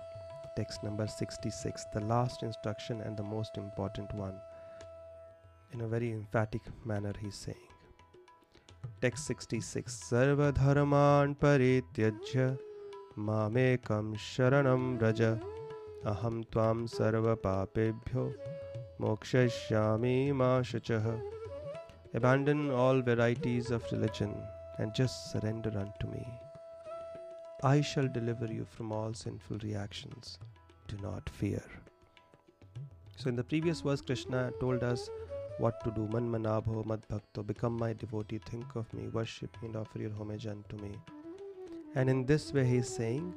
text 0.56 0.84
number 0.84 1.06
66, 1.06 1.84
the 1.92 2.00
last 2.00 2.42
instruction 2.42 3.00
and 3.00 3.16
the 3.16 3.22
most 3.22 3.56
important 3.56 4.12
one. 4.14 4.36
In 5.72 5.80
a 5.80 5.88
very 5.88 6.12
emphatic 6.12 6.62
manner, 6.84 7.12
he's 7.20 7.34
saying. 7.34 7.56
Text 9.00 9.26
66 9.26 10.08
Sarva 10.10 10.52
dharman 10.54 11.34
parityajya 11.34 12.58
mamekam 13.16 14.14
sharanam 14.14 15.00
raja 15.00 15.40
aham 16.04 16.44
tvam 16.52 16.86
sarva 16.96 17.34
papebhyo 17.36 18.32
mokshashyami 19.00 20.34
ma 20.34 20.60
shachah 20.60 21.20
Abandon 22.14 22.70
all 22.70 23.00
varieties 23.00 23.72
of 23.72 23.82
religion 23.90 24.32
and 24.78 24.94
just 24.94 25.32
surrender 25.32 25.72
unto 25.76 26.06
me. 26.06 26.43
I 27.64 27.80
shall 27.80 28.08
deliver 28.08 28.46
you 28.52 28.66
from 28.70 28.92
all 28.92 29.14
sinful 29.14 29.56
reactions. 29.62 30.38
Do 30.86 30.98
not 31.02 31.30
fear. 31.30 31.62
So, 33.16 33.30
in 33.30 33.36
the 33.36 33.42
previous 33.42 33.80
verse, 33.80 34.02
Krishna 34.02 34.52
told 34.60 34.82
us 34.82 35.08
what 35.56 35.82
to 35.84 35.90
do. 35.90 36.06
Man 36.12 36.30
manabho 36.30 36.84
mad 36.84 37.06
bhakto, 37.10 37.46
become 37.46 37.78
my 37.78 37.94
devotee, 37.94 38.38
think 38.50 38.74
of 38.74 38.92
me, 38.92 39.08
worship 39.08 39.56
me, 39.62 39.68
and 39.68 39.76
offer 39.76 39.98
your 39.98 40.12
homage 40.12 40.46
unto 40.46 40.76
me. 40.76 40.92
And 41.94 42.10
in 42.10 42.26
this 42.26 42.52
way, 42.52 42.66
he 42.66 42.76
is 42.84 42.94
saying, 42.94 43.32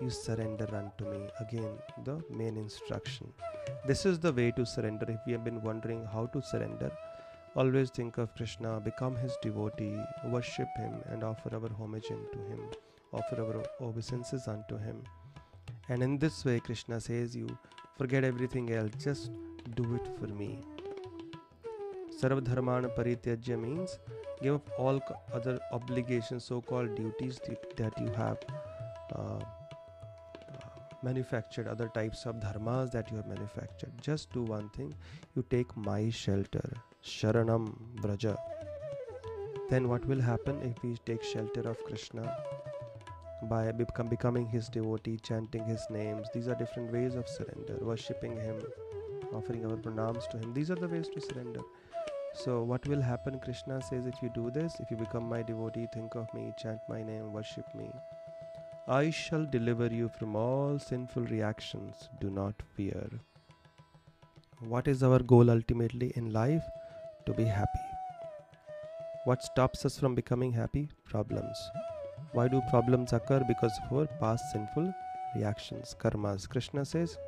You 0.00 0.10
surrender 0.10 0.68
unto 0.72 1.10
me. 1.10 1.26
Again, 1.40 1.76
the 2.04 2.22
main 2.30 2.56
instruction. 2.56 3.32
This 3.84 4.06
is 4.06 4.20
the 4.20 4.32
way 4.32 4.52
to 4.52 4.64
surrender. 4.64 5.06
If 5.08 5.18
we 5.26 5.32
have 5.32 5.42
been 5.42 5.60
wondering 5.60 6.04
how 6.04 6.26
to 6.26 6.40
surrender, 6.40 6.92
Always 7.56 7.88
think 7.88 8.18
of 8.18 8.34
Krishna, 8.34 8.78
become 8.80 9.16
his 9.16 9.34
devotee, 9.40 9.98
worship 10.26 10.68
him, 10.76 10.92
and 11.06 11.24
offer 11.24 11.54
our 11.54 11.70
homage 11.78 12.10
unto 12.10 12.38
him, 12.48 12.60
offer 13.12 13.40
our 13.40 13.86
obeisances 13.86 14.48
unto 14.48 14.78
him. 14.78 15.02
And 15.88 16.02
in 16.02 16.18
this 16.18 16.44
way, 16.44 16.60
Krishna 16.60 17.00
says, 17.00 17.34
You 17.36 17.46
forget 17.96 18.24
everything 18.24 18.72
else, 18.72 18.90
just 19.02 19.30
do 19.74 19.94
it 19.94 20.08
for 20.18 20.26
me. 20.26 20.64
Sarvadharmana 22.20 22.94
parityajya 22.96 23.60
means 23.60 23.98
give 24.42 24.54
up 24.54 24.70
all 24.78 25.00
other 25.32 25.58
obligations 25.72 26.44
so 26.44 26.60
called 26.60 26.94
duties 26.94 27.40
that, 27.76 27.92
you 27.98 28.10
have 28.12 28.38
uh, 29.14 29.40
manufactured 31.02 31.68
other 31.68 31.88
types 31.88 32.24
of 32.26 32.36
dharmas 32.36 32.90
that 32.90 33.10
you 33.10 33.16
have 33.16 33.26
manufactured 33.26 33.92
just 34.00 34.32
do 34.32 34.42
one 34.42 34.68
thing 34.70 34.94
you 35.34 35.44
take 35.50 35.76
my 35.76 36.10
shelter 36.10 36.66
sharanam 37.04 37.66
braja 38.00 38.36
then 39.70 39.88
what 39.88 40.04
will 40.06 40.20
happen 40.20 40.60
if 40.62 40.82
we 40.82 40.96
take 41.10 41.22
shelter 41.22 41.68
of 41.68 41.84
krishna 41.84 42.24
by 43.44 43.70
becoming 43.72 44.46
his 44.46 44.68
devotee 44.68 45.18
chanting 45.22 45.64
his 45.64 45.86
names 45.90 46.28
these 46.34 46.48
are 46.48 46.54
different 46.54 46.92
ways 46.92 47.14
of 47.14 47.28
surrender 47.28 47.76
worshipping 47.80 48.36
him 48.36 48.60
offering 49.32 49.64
our 49.66 49.76
pranams 49.76 50.28
to 50.28 50.38
him 50.38 50.54
these 50.54 50.70
are 50.70 50.76
the 50.76 50.88
ways 50.88 51.08
to 51.08 51.20
surrender 51.20 51.60
so 52.34 52.62
what 52.62 52.86
will 52.86 53.00
happen 53.00 53.38
krishna 53.40 53.80
says 53.82 54.06
if 54.06 54.22
you 54.22 54.30
do 54.34 54.50
this 54.50 54.76
if 54.80 54.90
you 54.90 54.96
become 54.96 55.28
my 55.28 55.42
devotee 55.42 55.86
think 55.92 56.14
of 56.14 56.32
me 56.34 56.52
chant 56.58 56.80
my 56.88 57.02
name 57.02 57.32
worship 57.32 57.74
me 57.74 57.90
I 58.88 59.10
shall 59.10 59.44
deliver 59.44 59.88
you 59.88 60.08
from 60.08 60.36
all 60.36 60.78
sinful 60.78 61.24
reactions. 61.24 62.08
Do 62.20 62.30
not 62.30 62.54
fear. 62.76 63.10
What 64.60 64.86
is 64.86 65.02
our 65.02 65.18
goal 65.18 65.50
ultimately 65.50 66.12
in 66.14 66.32
life? 66.32 66.62
To 67.26 67.34
be 67.34 67.42
happy. 67.42 67.86
What 69.24 69.42
stops 69.42 69.84
us 69.84 69.98
from 69.98 70.14
becoming 70.14 70.52
happy? 70.52 70.88
Problems. 71.04 71.58
Why 72.32 72.48
do 72.48 72.60
problems 72.68 73.12
occur? 73.12 73.42
Because 73.46 73.72
of 73.84 73.96
our 73.96 74.06
past 74.20 74.44
sinful 74.52 74.92
reactions, 75.34 75.94
karmas. 75.98 76.48
Krishna 76.48 76.84
says, 76.84 77.18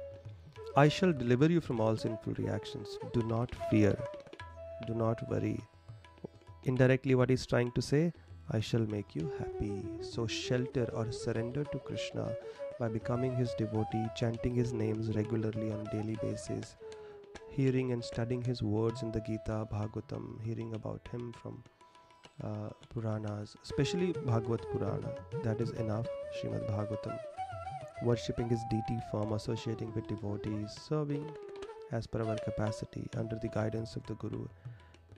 I 0.76 0.88
shall 0.88 1.12
deliver 1.12 1.50
you 1.50 1.60
from 1.60 1.80
all 1.80 1.96
sinful 1.96 2.34
reactions. 2.34 2.98
Do 3.12 3.22
not 3.22 3.54
fear. 3.70 3.98
Do 4.86 4.94
not 4.94 5.28
worry. 5.30 5.60
Indirectly, 6.64 7.14
what 7.14 7.30
he's 7.30 7.46
trying 7.46 7.72
to 7.72 7.82
say? 7.82 8.12
I 8.50 8.60
shall 8.60 8.86
make 8.86 9.14
you 9.14 9.32
happy. 9.38 9.82
So 10.00 10.26
shelter 10.26 10.88
or 10.92 11.10
surrender 11.12 11.64
to 11.64 11.78
Krishna 11.78 12.34
by 12.78 12.88
becoming 12.88 13.34
his 13.34 13.52
devotee, 13.58 14.06
chanting 14.14 14.54
his 14.54 14.72
names 14.72 15.14
regularly 15.16 15.72
on 15.72 15.84
daily 15.92 16.16
basis, 16.22 16.76
hearing 17.50 17.92
and 17.92 18.04
studying 18.04 18.42
his 18.42 18.62
words 18.62 19.02
in 19.02 19.10
the 19.10 19.20
Gita, 19.20 19.66
Bhagavatam, 19.72 20.42
hearing 20.42 20.74
about 20.74 21.06
him 21.10 21.32
from 21.32 21.62
uh, 22.42 22.70
Puranas, 22.90 23.56
especially 23.62 24.12
Bhagavad 24.24 24.64
Purana. 24.72 25.12
That 25.42 25.60
is 25.60 25.70
enough, 25.70 26.06
Srimad 26.36 26.68
Bhagavatam. 26.70 27.18
Worshipping 28.02 28.48
his 28.48 28.60
deity 28.70 29.00
form, 29.10 29.32
associating 29.32 29.92
with 29.94 30.06
devotees, 30.06 30.72
serving 30.88 31.30
as 31.90 32.06
per 32.06 32.22
our 32.22 32.36
capacity 32.36 33.08
under 33.16 33.36
the 33.36 33.48
guidance 33.48 33.96
of 33.96 34.06
the 34.06 34.14
Guru 34.14 34.46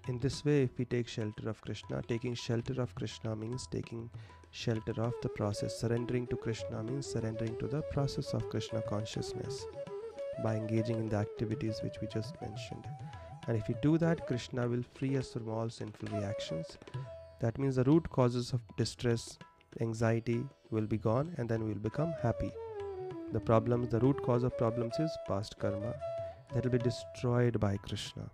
in 0.09 0.19
this 0.19 0.45
way, 0.45 0.62
if 0.62 0.79
we 0.79 0.85
take 0.85 1.07
shelter 1.07 1.49
of 1.49 1.61
Krishna, 1.61 2.03
taking 2.09 2.35
shelter 2.35 2.81
of 2.81 2.95
Krishna 2.95 3.37
means 3.37 3.67
taking 3.67 4.11
shelter 4.50 5.00
of 5.00 5.12
the 5.23 5.29
process. 5.29 5.79
Surrendering 5.79 6.27
to 6.29 6.37
Krishna 6.37 6.83
means 6.83 7.07
surrendering 7.07 7.57
to 7.59 7.69
the 7.69 7.83
process 7.83 8.33
of 8.33 8.49
Krishna 8.49 8.83
consciousness 8.83 9.67
by 10.43 10.57
engaging 10.57 10.99
in 10.99 11.09
the 11.09 11.17
activities 11.17 11.81
which 11.83 12.00
we 12.00 12.09
just 12.09 12.41
mentioned. 12.41 12.89
And 13.50 13.59
if 13.59 13.66
we 13.66 13.75
do 13.83 13.99
that, 13.99 14.28
Krishna 14.28 14.69
will 14.69 14.85
free 14.95 15.16
us 15.16 15.33
from 15.33 15.49
all 15.49 15.69
sinful 15.69 16.16
reactions. 16.16 16.78
That 17.40 17.59
means 17.59 17.75
the 17.75 17.83
root 17.83 18.09
causes 18.09 18.52
of 18.52 18.61
distress, 18.76 19.40
anxiety 19.80 20.45
will 20.71 20.87
be 20.87 20.99
gone, 20.99 21.35
and 21.37 21.49
then 21.49 21.64
we 21.64 21.73
will 21.73 21.80
become 21.80 22.14
happy. 22.23 22.52
The 23.33 23.40
problems, 23.40 23.88
the 23.88 23.99
root 23.99 24.23
cause 24.23 24.45
of 24.45 24.57
problems 24.57 25.00
is 25.00 25.11
past 25.26 25.59
karma. 25.59 25.97
That 26.54 26.62
will 26.62 26.71
be 26.71 26.78
destroyed 26.78 27.59
by 27.59 27.76
Krishna. 27.78 28.30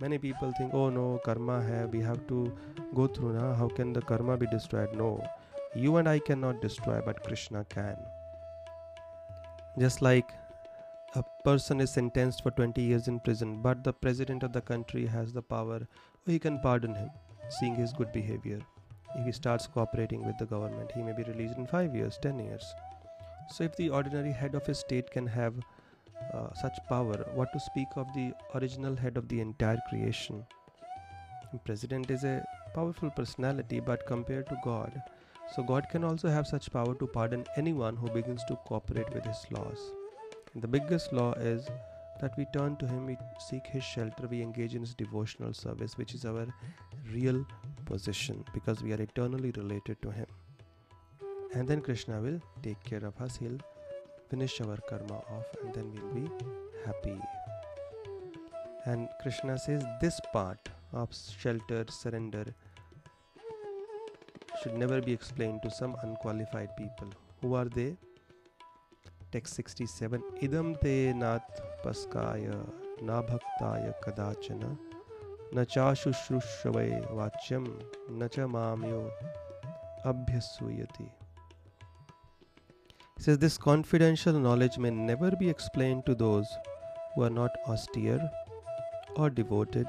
Many 0.00 0.18
people 0.18 0.52
think 0.58 0.74
oh 0.74 0.90
no 0.90 1.18
karma 1.24 1.62
hai 1.62 1.86
we 1.86 2.00
have 2.00 2.26
to 2.26 2.52
go 2.94 3.06
through 3.06 3.32
now 3.38 3.54
how 3.54 3.68
can 3.68 3.94
the 3.94 4.02
karma 4.02 4.36
be 4.36 4.48
destroyed? 4.48 4.94
No. 4.94 5.26
You 5.74 5.96
and 5.96 6.06
i 6.06 6.18
cannot 6.18 6.60
destroy 6.60 7.00
but 7.06 7.24
krishna 7.24 7.64
can. 7.70 7.96
Just 9.78 10.02
like 10.02 10.34
a 11.14 11.22
person 11.44 11.80
is 11.80 11.92
sentenced 11.92 12.42
for 12.42 12.50
20 12.52 12.80
years 12.80 13.08
in 13.08 13.18
prison 13.20 13.60
but 13.62 13.84
the 13.84 13.92
president 13.92 14.42
of 14.42 14.52
the 14.52 14.60
country 14.60 15.06
has 15.06 15.32
the 15.32 15.42
power 15.42 15.80
he 16.26 16.38
can 16.38 16.58
pardon 16.60 16.94
him 16.94 17.10
seeing 17.58 17.74
his 17.74 17.92
good 17.92 18.12
behavior 18.12 18.60
if 19.16 19.26
he 19.26 19.32
starts 19.32 19.66
cooperating 19.66 20.24
with 20.24 20.38
the 20.38 20.46
government 20.46 20.90
he 20.94 21.02
may 21.02 21.12
be 21.12 21.24
released 21.24 21.58
in 21.58 21.66
5 21.66 21.94
years 21.94 22.18
10 22.22 22.38
years 22.38 22.74
so 23.48 23.64
if 23.64 23.76
the 23.76 23.90
ordinary 23.90 24.32
head 24.32 24.54
of 24.54 24.68
a 24.68 24.74
state 24.74 25.10
can 25.10 25.26
have 25.26 25.54
uh, 26.32 26.52
such 26.54 26.78
power, 26.88 27.26
what 27.34 27.52
to 27.52 27.60
speak 27.60 27.88
of 27.96 28.12
the 28.14 28.32
original 28.54 28.96
head 28.96 29.16
of 29.16 29.28
the 29.28 29.40
entire 29.40 29.78
creation? 29.88 30.44
President 31.64 32.10
is 32.10 32.24
a 32.24 32.42
powerful 32.74 33.10
personality, 33.10 33.78
but 33.78 34.06
compared 34.06 34.46
to 34.48 34.56
God, 34.64 35.02
so 35.54 35.62
God 35.62 35.86
can 35.90 36.02
also 36.02 36.28
have 36.28 36.46
such 36.46 36.72
power 36.72 36.94
to 36.94 37.06
pardon 37.06 37.44
anyone 37.56 37.96
who 37.96 38.08
begins 38.08 38.42
to 38.44 38.56
cooperate 38.64 39.12
with 39.12 39.26
His 39.26 39.44
laws. 39.50 40.01
The 40.54 40.68
biggest 40.68 41.12
law 41.12 41.32
is 41.32 41.68
that 42.20 42.36
we 42.36 42.46
turn 42.52 42.76
to 42.76 42.86
Him, 42.86 43.06
we 43.06 43.16
seek 43.38 43.66
His 43.66 43.82
shelter, 43.82 44.28
we 44.28 44.42
engage 44.42 44.74
in 44.74 44.82
His 44.82 44.94
devotional 44.94 45.54
service, 45.54 45.96
which 45.96 46.14
is 46.14 46.24
our 46.24 46.46
real 47.10 47.46
position 47.86 48.44
because 48.52 48.82
we 48.82 48.92
are 48.92 49.00
eternally 49.00 49.50
related 49.56 50.00
to 50.02 50.10
Him. 50.10 50.26
And 51.54 51.66
then 51.66 51.80
Krishna 51.80 52.20
will 52.20 52.40
take 52.62 52.82
care 52.84 53.04
of 53.04 53.18
us, 53.20 53.36
He'll 53.36 53.58
finish 54.28 54.60
our 54.60 54.76
karma 54.88 55.14
off 55.14 55.46
and 55.62 55.74
then 55.74 55.90
we'll 55.92 56.14
be 56.14 56.30
happy. 56.86 57.18
And 58.84 59.08
Krishna 59.20 59.58
says 59.58 59.84
this 60.00 60.20
part 60.32 60.68
of 60.92 61.08
shelter, 61.38 61.86
surrender 61.88 62.54
should 64.62 64.74
never 64.74 65.00
be 65.00 65.12
explained 65.12 65.62
to 65.62 65.70
some 65.70 65.96
unqualified 66.02 66.76
people. 66.76 67.08
Who 67.40 67.54
are 67.54 67.64
they? 67.64 67.96
Text 69.32 69.54
67 69.54 70.22
Idam 70.42 70.80
te 70.82 71.12
nat 71.12 71.60
paskaya 71.84 72.58
na 73.00 73.22
bhaktaya 73.22 73.94
kadachana 74.04 74.76
na 75.52 75.64
chashushrushvay 75.64 76.90
vachyam 77.20 77.66
na 78.20 78.28
cha 78.28 78.46
mamyo 78.56 79.00
abhyasuyati 80.12 81.08
says 83.18 83.38
this 83.38 83.56
confidential 83.56 84.38
knowledge 84.44 84.78
may 84.78 84.90
never 84.90 85.30
be 85.42 85.48
explained 85.48 86.04
to 86.04 86.14
those 86.14 86.46
who 87.14 87.22
are 87.22 87.30
not 87.30 87.50
austere 87.68 88.20
or 89.16 89.30
devoted 89.30 89.86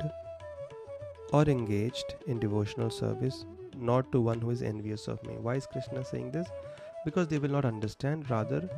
or 1.31 1.43
engaged 1.43 2.15
in 2.27 2.39
devotional 2.39 2.91
service, 2.91 3.45
not 3.75 4.11
to 4.11 4.21
one 4.21 4.39
who 4.39 4.51
is 4.51 4.61
envious 4.61 5.07
of 5.07 5.23
me. 5.23 5.33
Why 5.41 5.55
is 5.55 5.65
Krishna 5.65 6.05
saying 6.05 6.29
this? 6.31 6.47
Because 7.05 7.27
they 7.27 7.39
will 7.39 7.49
not 7.49 7.65
understand, 7.65 8.29
rather, 8.29 8.69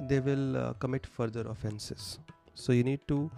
they 0.00 0.20
will 0.20 0.56
uh, 0.56 0.72
commit 0.74 1.06
further 1.06 1.46
offenses. 1.48 2.18
So 2.54 2.72
you 2.72 2.84
need 2.84 3.00
to 3.08 3.30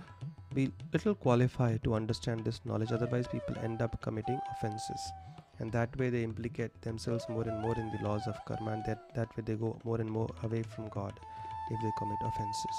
be 0.54 0.72
little 0.92 1.14
qualified 1.14 1.82
to 1.84 1.94
understand 1.94 2.44
this 2.44 2.60
knowledge, 2.64 2.92
otherwise, 2.92 3.26
people 3.28 3.56
end 3.62 3.82
up 3.82 4.00
committing 4.00 4.40
offenses. 4.52 5.00
And 5.58 5.72
that 5.72 5.96
way 5.98 6.08
they 6.08 6.22
implicate 6.22 6.80
themselves 6.82 7.24
more 7.28 7.42
and 7.42 7.60
more 7.60 7.74
in 7.74 7.90
the 7.90 8.08
laws 8.08 8.22
of 8.26 8.36
karma 8.46 8.72
and 8.72 8.84
that, 8.86 9.12
that 9.14 9.36
way 9.36 9.42
they 9.44 9.54
go 9.54 9.78
more 9.84 10.00
and 10.00 10.08
more 10.08 10.28
away 10.44 10.62
from 10.62 10.88
god 10.88 11.12
if 11.70 11.80
they 11.82 11.90
commit 11.98 12.18
offenses. 12.24 12.76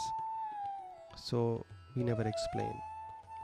So 1.17 1.65
we 1.95 2.03
never 2.03 2.25
explain. 2.25 2.73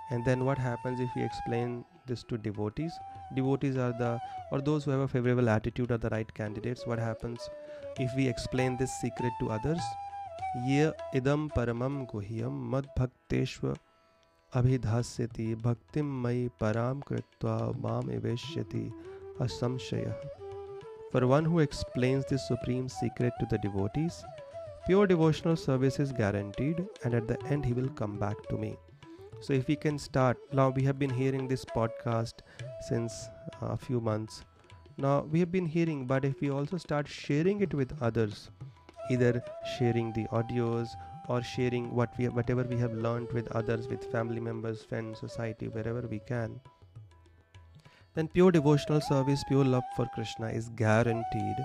And 0.09 0.23
then 0.23 0.45
what 0.45 0.57
happens 0.57 0.99
if 1.01 1.09
we 1.15 1.23
explain 1.23 1.83
this 2.07 2.23
to 2.29 2.37
devotees? 2.37 2.93
Devotees 3.35 3.75
are 3.75 3.91
the 3.91 4.19
or 4.51 4.61
those 4.61 4.85
who 4.85 4.91
have 4.91 5.01
a 5.01 5.07
favorable 5.07 5.49
attitude 5.49 5.91
are 5.91 5.97
the 5.97 6.09
right 6.09 6.31
candidates. 6.33 6.85
What 6.85 6.99
happens 6.99 7.49
if 7.99 8.15
we 8.15 8.27
explain 8.27 8.77
this 8.77 8.91
secret 9.01 9.33
to 9.41 9.51
others 9.51 9.81
ये 10.57 10.91
इदम 11.15 11.47
परम 11.47 12.05
गुह्यम 12.05 12.59
मद्भक्तेष्व 12.71 13.75
अभिधास्यति 14.53 15.55
भक्तिम 15.55 16.05
मई 16.23 16.47
पराम 16.61 17.01
कृत्वा 17.01 17.57
माम 17.79 18.11
इवेश्यति 18.11 18.83
असंशयः। 19.41 20.13
For 21.13 21.23
one 21.23 21.45
who 21.45 21.61
explains 21.61 22.25
this 22.25 22.41
supreme 22.41 22.87
secret 22.87 23.33
to 23.39 23.57
the 23.57 23.59
devotees 23.59 24.11
pure 24.85 25.07
devotional 25.07 25.55
service 25.55 25.99
is 25.99 26.13
guaranteed 26.13 26.79
and 27.05 27.13
at 27.13 27.23
the 27.23 27.37
end 27.51 27.65
he 27.65 27.73
will 27.73 27.87
come 27.87 28.17
back 28.17 28.37
to 28.49 28.57
me 28.57 28.73
so 29.35 29.53
if 29.53 29.71
you 29.71 29.77
can 29.83 29.97
start 29.97 30.37
now 30.55 30.71
we 30.71 30.83
have 30.83 30.95
been 30.95 31.11
hearing 31.11 31.49
this 31.49 31.65
podcast 31.65 32.41
since 32.63 33.29
few 33.63 34.01
months 34.01 34.43
now 34.99 35.27
we 35.27 35.39
have 35.39 35.49
been 35.49 35.67
hearing 35.67 36.07
but 36.07 36.25
if 36.25 36.45
you 36.45 36.53
also 36.53 36.77
start 36.77 37.07
sharing 37.07 37.61
it 37.61 37.75
with 37.75 37.99
others 38.01 38.49
either 39.09 39.43
sharing 39.77 40.11
the 40.13 40.25
audios 40.25 40.87
or 41.27 41.41
sharing 41.41 41.93
what 41.93 42.17
we 42.17 42.27
whatever 42.27 42.63
we 42.63 42.77
have 42.77 42.93
learned 42.93 43.31
with 43.31 43.51
others, 43.51 43.87
with 43.87 44.11
family 44.11 44.39
members, 44.39 44.83
friends, 44.83 45.19
society, 45.19 45.67
wherever 45.67 46.01
we 46.01 46.19
can, 46.19 46.59
then 48.15 48.27
pure 48.29 48.51
devotional 48.51 49.01
service, 49.01 49.43
pure 49.47 49.65
love 49.65 49.83
for 49.95 50.05
Krishna 50.13 50.47
is 50.47 50.69
guaranteed. 50.69 51.57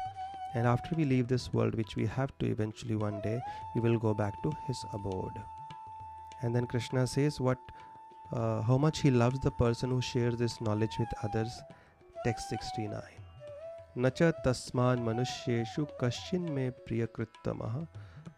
And 0.54 0.66
after 0.66 0.96
we 0.96 1.04
leave 1.04 1.28
this 1.28 1.52
world, 1.52 1.76
which 1.76 1.94
we 1.94 2.06
have 2.06 2.36
to 2.38 2.46
eventually 2.46 2.96
one 2.96 3.20
day, 3.20 3.40
we 3.74 3.80
will 3.80 3.98
go 3.98 4.14
back 4.14 4.42
to 4.42 4.52
his 4.66 4.84
abode. 4.92 5.40
And 6.42 6.54
then 6.54 6.66
Krishna 6.66 7.06
says 7.06 7.40
what 7.40 7.58
uh, 8.32 8.62
how 8.62 8.78
much 8.78 9.00
he 9.00 9.10
loves 9.10 9.40
the 9.40 9.50
person 9.50 9.90
who 9.90 10.00
shares 10.00 10.36
this 10.36 10.60
knowledge 10.60 10.98
with 10.98 11.08
others. 11.22 11.60
Text 12.24 12.48
69. 12.48 13.19
न 13.98 14.08
च 14.16 14.32
तस्मान् 14.44 15.04
मनुष्येषु 15.04 15.84
कश्चिन् 16.00 16.50
मे 16.54 16.68
प्रियकृत्तमः, 16.86 17.74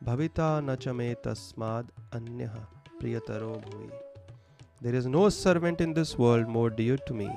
भविता 0.04 0.48
न 0.60 0.74
च 0.82 0.88
मे 0.98 1.12
तस्माद् 1.24 1.90
अन्यः 2.16 2.54
प्रियतरो 3.00 3.52
भूमि 3.66 3.90
there 4.82 4.94
is 4.96 5.08
no 5.08 5.28
servant 5.30 5.80
in 5.80 5.92
this 5.94 6.14
world 6.20 6.48
more 6.56 6.74
dear 6.74 7.00
to 7.08 7.14
me 7.14 7.28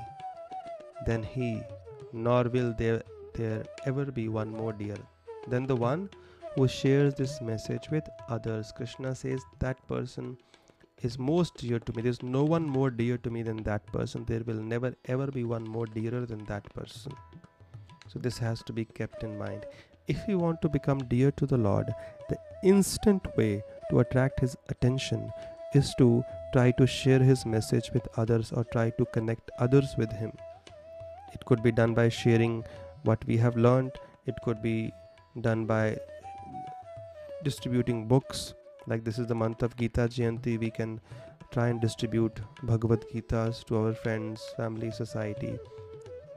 than 1.07 1.25
he 1.33 1.51
nor 2.27 2.47
will 2.55 2.73
the 2.81 2.91
there 3.37 3.87
ever 3.89 4.11
be 4.15 4.27
one 4.37 4.55
more 4.61 4.75
dear 4.77 5.03
than 5.49 5.65
the 5.67 5.79
one 5.83 6.07
who 6.57 6.67
shares 6.79 7.17
this 7.17 7.41
message 7.51 7.91
with 7.93 8.09
others 8.37 8.71
Krishna 8.77 9.13
says 9.21 9.45
that 9.63 9.85
person 9.89 10.33
is 11.05 11.19
most 11.29 11.61
dear 11.61 11.85
to 11.87 11.93
me 11.97 12.01
this 12.03 12.23
no 12.23 12.45
one 12.53 12.71
more 12.77 12.91
dear 13.01 13.21
to 13.23 13.31
me 13.31 13.43
than 13.43 13.63
that 13.63 13.91
person 13.93 14.25
there 14.25 14.43
will 14.47 14.63
never 14.73 14.95
ever 15.15 15.31
be 15.35 15.43
one 15.53 15.67
more 15.75 15.89
dear 15.93 16.25
than 16.25 16.45
that 16.51 16.73
person 16.77 17.21
So 18.15 18.19
this 18.19 18.37
has 18.37 18.63
to 18.63 18.71
be 18.71 18.85
kept 18.85 19.25
in 19.25 19.37
mind. 19.37 19.65
If 20.07 20.25
you 20.25 20.37
want 20.37 20.61
to 20.61 20.69
become 20.69 20.99
dear 20.99 21.31
to 21.31 21.45
the 21.45 21.57
Lord, 21.57 21.93
the 22.29 22.37
instant 22.63 23.27
way 23.35 23.61
to 23.89 23.99
attract 23.99 24.39
his 24.39 24.55
attention 24.69 25.29
is 25.73 25.93
to 25.97 26.23
try 26.53 26.71
to 26.77 26.87
share 26.87 27.19
his 27.19 27.45
message 27.45 27.91
with 27.93 28.07
others 28.15 28.53
or 28.53 28.63
try 28.71 28.91
to 28.91 29.05
connect 29.07 29.51
others 29.59 29.95
with 29.97 30.13
him. 30.13 30.31
It 31.33 31.43
could 31.43 31.61
be 31.61 31.73
done 31.73 31.93
by 31.93 32.07
sharing 32.07 32.63
what 33.03 33.25
we 33.25 33.35
have 33.35 33.57
learned, 33.57 33.91
it 34.25 34.35
could 34.45 34.61
be 34.61 34.93
done 35.41 35.65
by 35.65 35.97
distributing 37.43 38.07
books. 38.07 38.53
Like 38.87 39.03
this 39.03 39.19
is 39.19 39.27
the 39.27 39.35
month 39.35 39.61
of 39.61 39.75
Gita 39.75 40.07
Jayanti, 40.07 40.57
we 40.57 40.71
can 40.71 41.01
try 41.51 41.67
and 41.67 41.81
distribute 41.81 42.39
Bhagavad 42.63 43.03
Gitas 43.13 43.65
to 43.65 43.75
our 43.75 43.93
friends, 43.93 44.41
family, 44.55 44.89
society. 44.89 45.59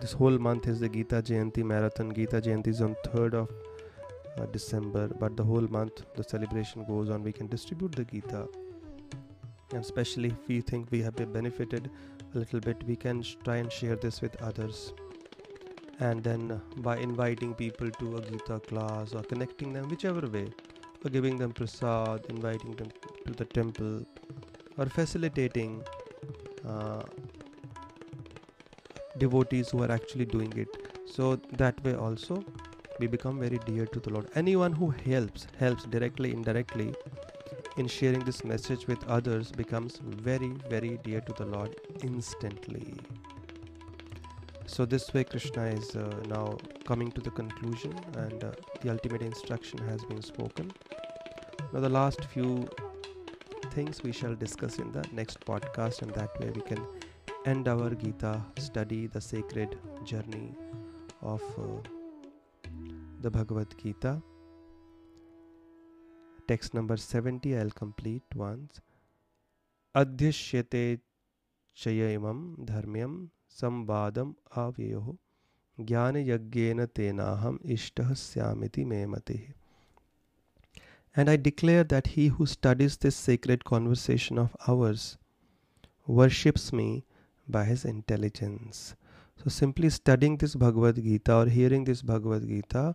This 0.01 0.13
whole 0.13 0.39
month 0.39 0.69
is 0.69 0.81
the 0.81 0.89
Gita 0.89 1.17
Jayanti 1.17 1.65
marathon. 1.65 2.15
Gita 2.15 2.41
Jayanti 2.41 2.69
is 2.69 2.81
on 2.81 2.95
3rd 3.07 3.35
of 3.35 3.51
uh, 4.39 4.47
December, 4.47 5.09
but 5.09 5.37
the 5.37 5.45
whole 5.45 5.69
month 5.69 6.05
the 6.15 6.23
celebration 6.23 6.85
goes 6.85 7.11
on. 7.11 7.23
We 7.23 7.33
can 7.33 7.49
distribute 7.49 7.93
the 7.93 8.05
Gita 8.05 8.47
and 9.73 9.81
especially 9.81 10.29
if 10.29 10.49
we 10.49 10.61
think 10.61 10.91
we 10.91 11.03
have 11.03 11.15
been 11.17 11.33
benefited 11.33 11.91
a 12.35 12.39
little 12.39 12.61
bit 12.61 12.83
we 12.85 12.97
can 12.97 13.23
sh- 13.23 13.37
try 13.45 13.57
and 13.57 13.71
share 13.71 13.97
this 13.97 14.21
with 14.21 14.41
others 14.43 14.93
and 16.01 16.23
then 16.23 16.51
uh, 16.53 16.59
by 16.81 16.97
inviting 16.97 17.55
people 17.55 17.91
to 17.91 18.17
a 18.17 18.21
gita 18.21 18.61
class 18.61 19.15
or 19.15 19.23
connecting 19.23 19.73
them 19.73 19.89
whichever 19.89 20.27
way 20.29 20.47
or 21.05 21.11
giving 21.11 21.37
them 21.37 21.53
prasad 21.53 22.25
inviting 22.29 22.73
them 22.77 22.91
to 23.27 23.33
the 23.33 23.45
temple 23.45 24.03
or 24.79 24.87
facilitating 24.87 25.83
uh, 26.67 27.03
devotees 29.19 29.71
who 29.71 29.83
are 29.83 29.93
actually 29.99 30.27
doing 30.37 30.53
it 30.65 30.69
so 31.17 31.37
that 31.63 31.83
way 31.85 31.95
also 31.95 32.45
we 33.01 33.07
become 33.07 33.39
very 33.39 33.61
dear 33.71 33.87
to 33.87 34.01
the 34.01 34.11
lord 34.11 34.29
anyone 34.35 34.73
who 34.73 34.91
helps 35.07 35.47
helps 35.59 35.85
directly 35.97 36.33
indirectly 36.33 36.93
in 37.79 37.87
sharing 37.87 38.25
this 38.25 38.45
message 38.45 38.89
with 38.89 39.07
others 39.09 39.53
becomes 39.53 40.01
very, 40.03 40.53
very 40.69 40.99
dear 41.05 41.21
to 41.21 41.33
the 41.33 41.47
Lord 41.47 41.77
instantly. 42.03 42.95
So, 44.67 44.85
this 44.85 45.15
way, 45.15 45.23
Krishna 45.25 45.67
is 45.67 45.95
uh, 45.95 46.13
now 46.27 46.59
coming 46.85 47.13
to 47.13 47.21
the 47.21 47.31
conclusion, 47.31 47.95
and 48.17 48.43
uh, 48.43 48.51
the 48.83 48.91
ultimate 48.91 49.23
instruction 49.23 49.79
has 49.87 50.05
been 50.05 50.21
spoken. 50.23 50.73
Now, 51.73 51.81
the 51.81 51.89
last 51.89 52.25
few 52.25 52.69
things 53.71 54.03
we 54.03 54.11
shall 54.11 54.35
discuss 54.35 54.79
in 54.79 54.91
the 54.91 55.05
next 55.13 55.41
podcast, 55.41 56.03
and 56.03 56.13
that 56.15 56.39
way 56.41 56.51
we 56.51 56.63
can 56.63 56.85
end 57.49 57.67
our 57.67 57.95
Gita 57.95 58.45
study, 58.59 59.07
the 59.07 59.21
sacred 59.21 59.79
journey 60.05 60.55
of 61.23 61.43
uh, 61.59 61.81
the 63.23 63.31
Bhagavad 63.31 63.75
Gita 63.83 64.21
text 66.47 66.73
number 66.73 66.97
70 66.97 67.57
i'll 67.59 67.71
complete 67.71 68.23
once 68.35 68.81
adhyashyate 69.95 71.01
chayamam 71.83 72.39
dharmyam 72.71 73.17
samvadam 73.61 74.31
avyoh 74.67 75.17
ज्ञान 75.89 76.17
यज्ञेन 76.17 76.85
तेनाहम 76.99 77.59
इष्टः 77.73 78.13
स्यामिति 78.21 78.85
मे 78.85 79.05
मतिः 79.07 79.43
And 81.17 81.31
I 81.31 81.37
declare 81.37 81.85
that 81.85 82.09
he 82.09 82.29
who 82.29 82.47
studies 82.47 82.97
this 82.97 83.17
sacred 83.17 83.65
conversation 83.65 84.39
of 84.39 84.57
ours 84.67 85.19
worships 86.07 86.73
me 86.73 87.05
by 87.49 87.65
his 87.65 87.85
intelligence. 87.85 88.95
So 89.43 89.49
simply 89.49 89.91
studying 89.91 90.37
this 90.37 90.55
Bhagavad 90.55 90.97
Gita 90.97 91.35
or 91.35 91.47
hearing 91.47 91.85
this 91.85 92.03
Bhagavad 92.03 92.47
Gita 92.47 92.95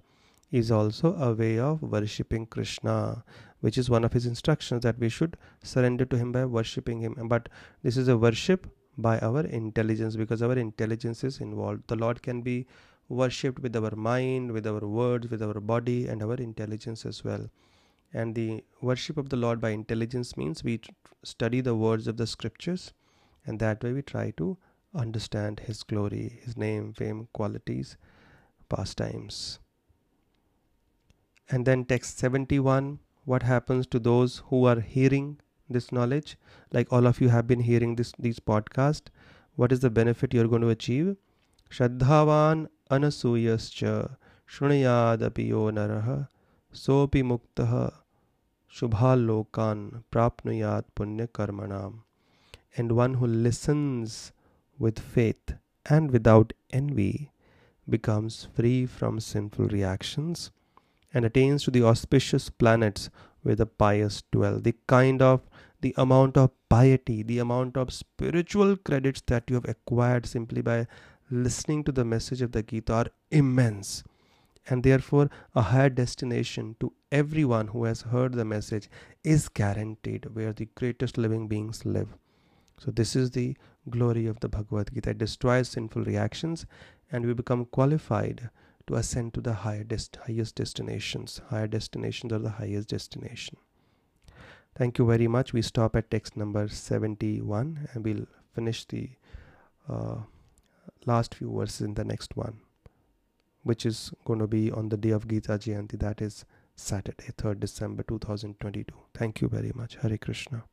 is 0.52 0.72
also 0.72 1.16
a 1.16 1.34
way 1.34 1.58
of 1.58 1.82
worshipping 1.82 2.46
Krishna, 2.46 3.24
which 3.62 3.78
is 3.78 3.90
one 3.90 4.04
of 4.04 4.14
his 4.14 4.26
instructions 4.26 4.84
that 4.84 5.00
we 5.00 5.10
should 5.10 5.38
surrender 5.64 6.06
to 6.06 6.18
him 6.18 6.32
by 6.32 6.46
worshipping 6.46 7.00
him. 7.00 7.16
But 7.28 7.50
this 7.82 7.98
is 7.98 8.08
a 8.08 8.18
worship 8.18 8.68
by 8.98 9.20
our 9.20 9.42
intelligence 9.42 10.16
because 10.16 10.44
our 10.44 10.54
intelligence 10.54 11.24
is 11.24 11.40
involved. 11.40 11.88
The 11.88 11.96
Lord 11.96 12.22
can 12.22 12.42
be 12.42 12.68
worshipped 13.10 13.60
with 13.60 13.76
our 13.76 13.96
mind, 13.96 14.52
with 14.52 14.68
our 14.68 14.80
words, 14.80 15.30
with 15.30 15.42
our 15.42 15.60
body, 15.60 16.08
and 16.08 16.22
our 16.22 16.36
intelligence 16.36 17.06
as 17.06 17.24
well. 17.24 17.50
And 18.14 18.36
the 18.36 18.64
worship 18.82 19.18
of 19.18 19.30
the 19.30 19.38
Lord 19.38 19.60
by 19.60 19.72
intelligence 19.72 20.38
means 20.38 20.64
we 20.64 20.82
study 21.24 21.62
the 21.62 21.76
words 21.76 22.08
of 22.08 22.18
the 22.18 22.28
scriptures, 22.28 22.94
and 23.46 23.60
that 23.60 23.84
way 23.84 23.94
we 23.94 24.02
try 24.02 24.32
to 24.38 24.58
understand 24.94 25.62
His 25.62 25.84
glory, 25.84 26.40
His 26.44 26.56
name, 26.58 26.94
fame, 26.94 27.28
qualities, 27.34 27.98
pastimes. 28.70 29.60
And 31.50 31.66
then 31.66 31.86
text 31.86 32.18
71 32.20 33.00
what 33.26 33.44
happens 33.44 33.88
to 33.88 34.00
those 34.00 34.44
who 34.50 34.66
are 34.66 34.82
hearing 34.82 35.40
this 35.70 35.92
knowledge? 35.92 36.38
Like 36.72 36.92
all 36.92 37.08
of 37.08 37.22
you 37.22 37.30
have 37.30 37.48
been 37.48 37.62
hearing 37.62 37.96
this 37.96 38.12
these 38.20 38.40
podcasts. 38.40 39.08
What 39.56 39.72
is 39.72 39.80
the 39.80 39.90
benefit 39.90 40.34
you're 40.34 40.48
going 40.48 40.62
to 40.64 40.70
achieve? 40.70 41.16
Shraddhavan 41.70 42.68
anasuyascha 42.92 44.18
shrunayadapi 44.48 45.48
yo 45.48 45.70
narah 45.72 46.28
sopi 46.74 47.24
muktah 47.24 47.94
shubhalokan 48.70 50.04
prapnuyat 50.12 50.84
punya 50.96 51.28
karmanam. 51.28 52.03
And 52.76 52.94
one 52.94 53.16
who 53.16 53.28
listens 53.28 54.32
with 54.80 55.00
faith 55.00 55.56
and 55.86 56.12
without 56.12 56.54
envy 56.72 57.32
becomes 57.88 58.48
free 58.56 58.86
from 58.86 59.20
sinful 59.20 59.68
reactions 59.68 60.52
and 61.14 61.26
attains 61.26 61.64
to 61.64 61.72
the 61.72 61.84
auspicious 61.84 62.50
planets 62.50 63.10
where 63.44 63.56
the 63.56 63.66
pious 63.66 64.24
dwell. 64.32 64.60
The 64.60 64.76
kind 64.88 65.22
of 65.22 65.42
the 65.82 65.94
amount 65.98 66.38
of 66.38 66.52
piety, 66.70 67.24
the 67.24 67.40
amount 67.40 67.78
of 67.78 67.94
spiritual 67.94 68.78
credits 68.78 69.22
that 69.28 69.44
you 69.50 69.56
have 69.56 69.68
acquired 69.68 70.26
simply 70.26 70.62
by 70.62 70.88
listening 71.30 71.84
to 71.84 71.92
the 71.92 72.06
message 72.06 72.42
of 72.42 72.54
the 72.54 72.64
Gita 72.64 72.94
are 72.94 73.08
immense. 73.30 74.04
And 74.68 74.82
therefore, 74.82 75.30
a 75.54 75.62
higher 75.62 75.90
destination 75.90 76.78
to 76.80 76.94
everyone 77.12 77.68
who 77.68 77.84
has 77.84 78.02
heard 78.02 78.34
the 78.34 78.46
message 78.46 78.90
is 79.24 79.50
guaranteed 79.50 80.28
where 80.34 80.54
the 80.54 80.70
greatest 80.74 81.18
living 81.18 81.50
beings 81.50 81.86
live. 81.86 82.18
So, 82.78 82.92
this 82.92 83.16
is 83.16 83.32
the 83.32 83.56
glory 83.90 84.26
of 84.26 84.40
the 84.40 84.50
Bhagavad 84.50 84.92
Gita. 84.94 85.12
It 85.12 85.18
destroys 85.18 85.70
sinful 85.70 86.04
reactions, 86.04 86.66
and 87.12 87.26
we 87.26 87.34
become 87.34 87.66
qualified 87.66 88.50
to 88.88 88.96
ascend 88.96 89.34
to 89.34 89.42
the 89.42 89.54
higher 89.54 89.84
dest- 89.84 90.18
highest 90.28 90.56
destinations. 90.56 91.42
Higher 91.50 91.68
destinations 91.68 92.34
are 92.34 92.40
the 92.40 92.50
highest 92.50 92.90
destination. 92.90 93.58
Thank 94.76 94.98
you 94.98 95.06
very 95.06 95.28
much. 95.28 95.54
We 95.54 95.62
stop 95.62 95.96
at 95.96 96.10
text 96.10 96.36
number 96.36 96.68
71 96.68 97.90
and 97.94 98.04
we'll 98.04 98.26
finish 98.56 98.86
the 98.86 99.10
uh, 99.88 100.16
last 101.06 101.36
few 101.36 101.56
verses 101.56 101.82
in 101.82 101.94
the 101.94 102.04
next 102.04 102.36
one, 102.36 102.60
which 103.62 103.86
is 103.86 104.12
going 104.26 104.40
to 104.40 104.48
be 104.48 104.72
on 104.72 104.90
the 104.90 104.98
day 104.98 105.12
of 105.12 105.28
Gita 105.28 105.54
Jayanti, 105.54 106.00
that 106.00 106.22
is 106.22 106.46
Saturday, 106.76 107.30
3rd 107.38 107.60
December 107.60 108.04
2022. 108.04 108.94
Thank 109.14 109.42
you 109.42 109.48
very 109.48 109.72
much. 109.76 109.98
Hare 109.98 110.18
Krishna. 110.18 110.64